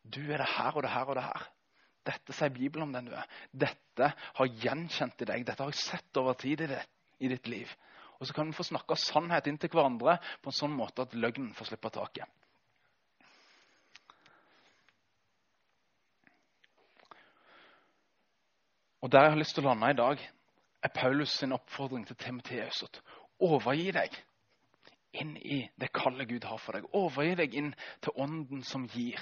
Du 0.06 0.22
er 0.28 0.42
det 0.42 0.52
her 0.52 0.76
og 0.76 0.84
det 0.86 0.92
her 0.92 1.10
og 1.10 1.18
det 1.18 1.26
her. 1.26 1.48
Dette 2.06 2.34
sier 2.36 2.52
Bibelen 2.54 2.86
om 2.86 2.94
den 2.94 3.08
du 3.08 3.16
er. 3.18 3.26
Dette 3.50 4.12
har 4.38 4.52
gjenkjent 4.62 5.24
i 5.24 5.30
deg. 5.32 5.46
Dette 5.48 5.64
har 5.64 5.72
jeg 5.72 5.82
sett 5.82 6.20
over 6.20 6.36
tid 6.38 6.62
i, 6.62 6.68
det, 6.70 6.82
i 7.18 7.30
ditt 7.32 7.48
liv. 7.50 7.72
Og 8.20 8.26
så 8.26 8.34
kan 8.34 8.48
vi 8.48 8.56
få 8.56 8.64
snakke 8.64 8.96
sannhet 9.00 9.46
inn 9.50 9.58
til 9.60 9.72
hverandre 9.72 10.16
på 10.42 10.50
en 10.50 10.58
sånn 10.58 10.76
måte 10.76 11.04
at 11.04 11.14
løgnen 11.14 11.52
får 11.56 11.70
slippe 11.70 11.92
taket. 11.92 12.24
Og 19.04 19.12
Der 19.12 19.22
jeg 19.22 19.30
har 19.30 19.38
lyst 19.38 19.54
til 19.54 19.62
å 19.62 19.68
lande 19.68 19.90
i 19.92 19.98
dag, 19.98 20.22
er 20.82 20.90
Paulus 20.94 21.36
sin 21.38 21.52
oppfordring 21.54 22.06
til 22.06 22.16
Timoteus 22.18 22.82
overgi 23.38 23.92
deg 23.92 24.14
inn 25.20 25.36
i 25.36 25.60
det 25.80 25.92
kalde 25.94 26.26
Gud 26.28 26.44
har 26.44 26.58
for 26.60 26.76
deg. 26.76 26.88
Overgi 26.96 27.34
deg 27.38 27.54
inn 27.54 27.72
til 28.04 28.16
ånden 28.16 28.64
som 28.64 28.86
gir. 28.90 29.20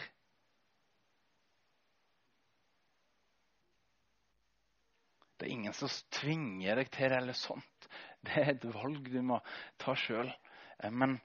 Det 5.38 5.46
er 5.48 5.54
ingen 5.54 5.74
som 5.76 5.90
tvinger 6.14 6.78
deg 6.78 6.90
til 6.94 7.10
det 7.10 7.20
eller 7.20 7.38
sånt. 7.38 7.88
Det 8.24 8.36
er 8.40 8.52
et 8.54 8.66
valg 8.74 9.08
du 9.10 9.20
må 9.26 9.40
ta 9.82 9.96
sjøl. 9.98 10.30
Eh, 10.78 10.92
men 10.92 11.16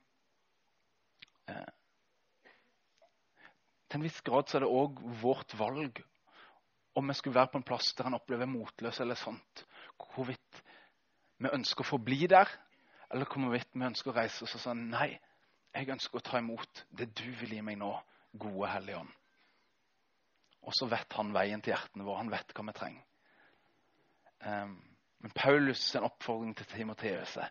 eh, 1.50 1.70
til 3.90 4.00
en 4.00 4.06
viss 4.06 4.22
grad 4.26 4.50
så 4.50 4.60
er 4.60 4.66
det 4.66 4.74
òg 4.82 5.02
vårt 5.22 5.56
valg 5.58 6.02
om 7.00 7.08
vi 7.08 7.16
skulle 7.16 7.38
være 7.38 7.54
på 7.54 7.62
en 7.62 7.68
plass 7.68 7.94
der 7.96 8.10
en 8.10 8.18
opplever 8.18 8.50
motløs 8.50 9.00
eller 9.00 9.18
sånt. 9.18 9.64
Hvorvidt 9.98 10.64
vi 11.40 11.52
ønsker 11.56 11.86
å 11.86 11.92
forbli 11.94 12.28
der, 12.28 12.50
eller 13.14 13.30
hvorvidt 13.30 13.72
vi 13.74 13.88
ønsker 13.88 14.12
å 14.12 14.18
reise 14.18 14.44
oss 14.44 14.58
og 14.58 14.64
si 14.64 14.76
nei, 14.82 15.14
jeg 15.74 15.92
ønsker 15.94 16.20
å 16.20 16.26
ta 16.26 16.42
imot 16.42 16.84
det 16.90 17.12
du 17.16 17.30
vil 17.40 17.56
gi 17.56 17.62
meg 17.64 17.78
nå, 17.80 17.94
gode 18.42 18.72
Hellige 18.74 19.00
Ånd. 19.00 19.14
Og 20.68 20.76
så 20.76 20.90
vet 20.92 21.16
han 21.16 21.32
veien 21.34 21.62
til 21.64 21.74
hjertene 21.74 22.06
våre. 22.06 22.20
Han 22.20 22.34
vet 22.34 22.52
hva 22.54 22.66
vi 22.68 22.76
trenger. 22.76 23.06
Um, 24.46 24.78
men 25.20 25.32
Paulus' 25.36 25.84
sin 25.92 26.06
oppfordring 26.08 26.56
til 26.58 26.66
Timoteus 26.72 27.38
er 27.38 27.50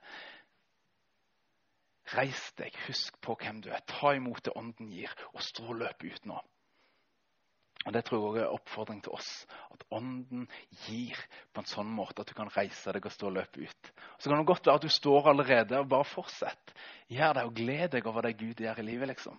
Reis 2.17 2.53
deg, 2.57 2.73
husk 2.87 3.19
på 3.21 3.35
hvem 3.37 3.59
du 3.61 3.69
er. 3.69 3.83
Ta 3.85 4.15
imot 4.17 4.41
det 4.47 4.55
Ånden 4.57 4.89
gir, 4.89 5.13
og 5.35 5.43
stå 5.45 5.67
og 5.69 5.83
løp 5.83 6.07
ut 6.09 6.25
nå. 6.31 6.39
Og 7.87 7.93
Det 7.93 8.05
tror 8.05 8.37
jeg 8.37 8.45
er 8.45 8.55
oppfordring 8.55 9.03
til 9.05 9.13
oss. 9.13 9.29
At 9.73 9.85
Ånden 9.95 10.49
gir 10.87 11.21
på 11.53 11.63
en 11.63 11.69
sånn 11.69 11.91
måte 11.93 12.25
at 12.25 12.31
du 12.31 12.35
kan 12.37 12.51
reise 12.57 12.93
deg 12.93 13.07
og 13.07 13.15
stå 13.15 13.29
og 13.29 13.37
løpe 13.37 13.61
ut. 13.61 13.93
Så 14.19 14.31
kan 14.31 14.41
det 14.41 14.49
godt 14.49 14.67
være 14.67 14.81
at 14.81 14.87
du 14.89 14.93
står 14.93 15.31
allerede 15.31 15.79
og 15.79 15.89
bare 15.93 16.09
fortsett. 16.09 16.75
Gjør 17.13 17.37
det 17.39 17.45
og 17.47 17.55
gled 17.61 17.93
deg 17.95 18.09
over 18.11 18.27
det 18.27 18.39
Gud 18.41 18.65
gjør 18.65 18.81
i 18.83 18.89
livet. 18.89 19.09
liksom. 19.13 19.39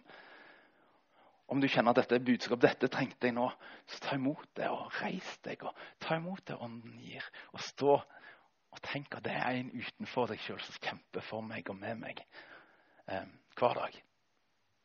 Om 1.49 1.61
du 1.61 1.67
kjenner 1.67 1.95
at 1.95 2.03
dette 2.03 2.17
er 2.19 2.25
budskap, 2.25 2.61
dette 2.61 2.89
trengte 2.93 3.29
jeg 3.29 3.35
nå, 3.35 3.47
så 3.89 4.01
ta 4.03 4.17
imot 4.19 4.49
det 4.59 4.69
og 4.69 4.91
reis 5.01 5.31
deg. 5.45 5.63
og 5.65 5.77
Ta 6.03 6.19
imot 6.19 6.45
det 6.45 6.59
Ånden 6.61 6.99
gir. 7.01 7.25
Og 7.53 7.63
stå 7.65 7.95
og 8.69 8.81
tenk 8.85 9.17
at 9.17 9.25
det 9.25 9.33
er 9.33 9.57
en 9.57 9.71
utenfor 9.73 10.29
deg 10.29 10.41
sjøl 10.43 10.61
som 10.61 10.77
kjemper 10.83 11.25
for 11.25 11.45
meg 11.45 11.71
og 11.73 11.79
med 11.79 12.03
meg 12.03 12.21
eh, 13.09 13.25
hver 13.57 13.81
dag. 13.81 13.97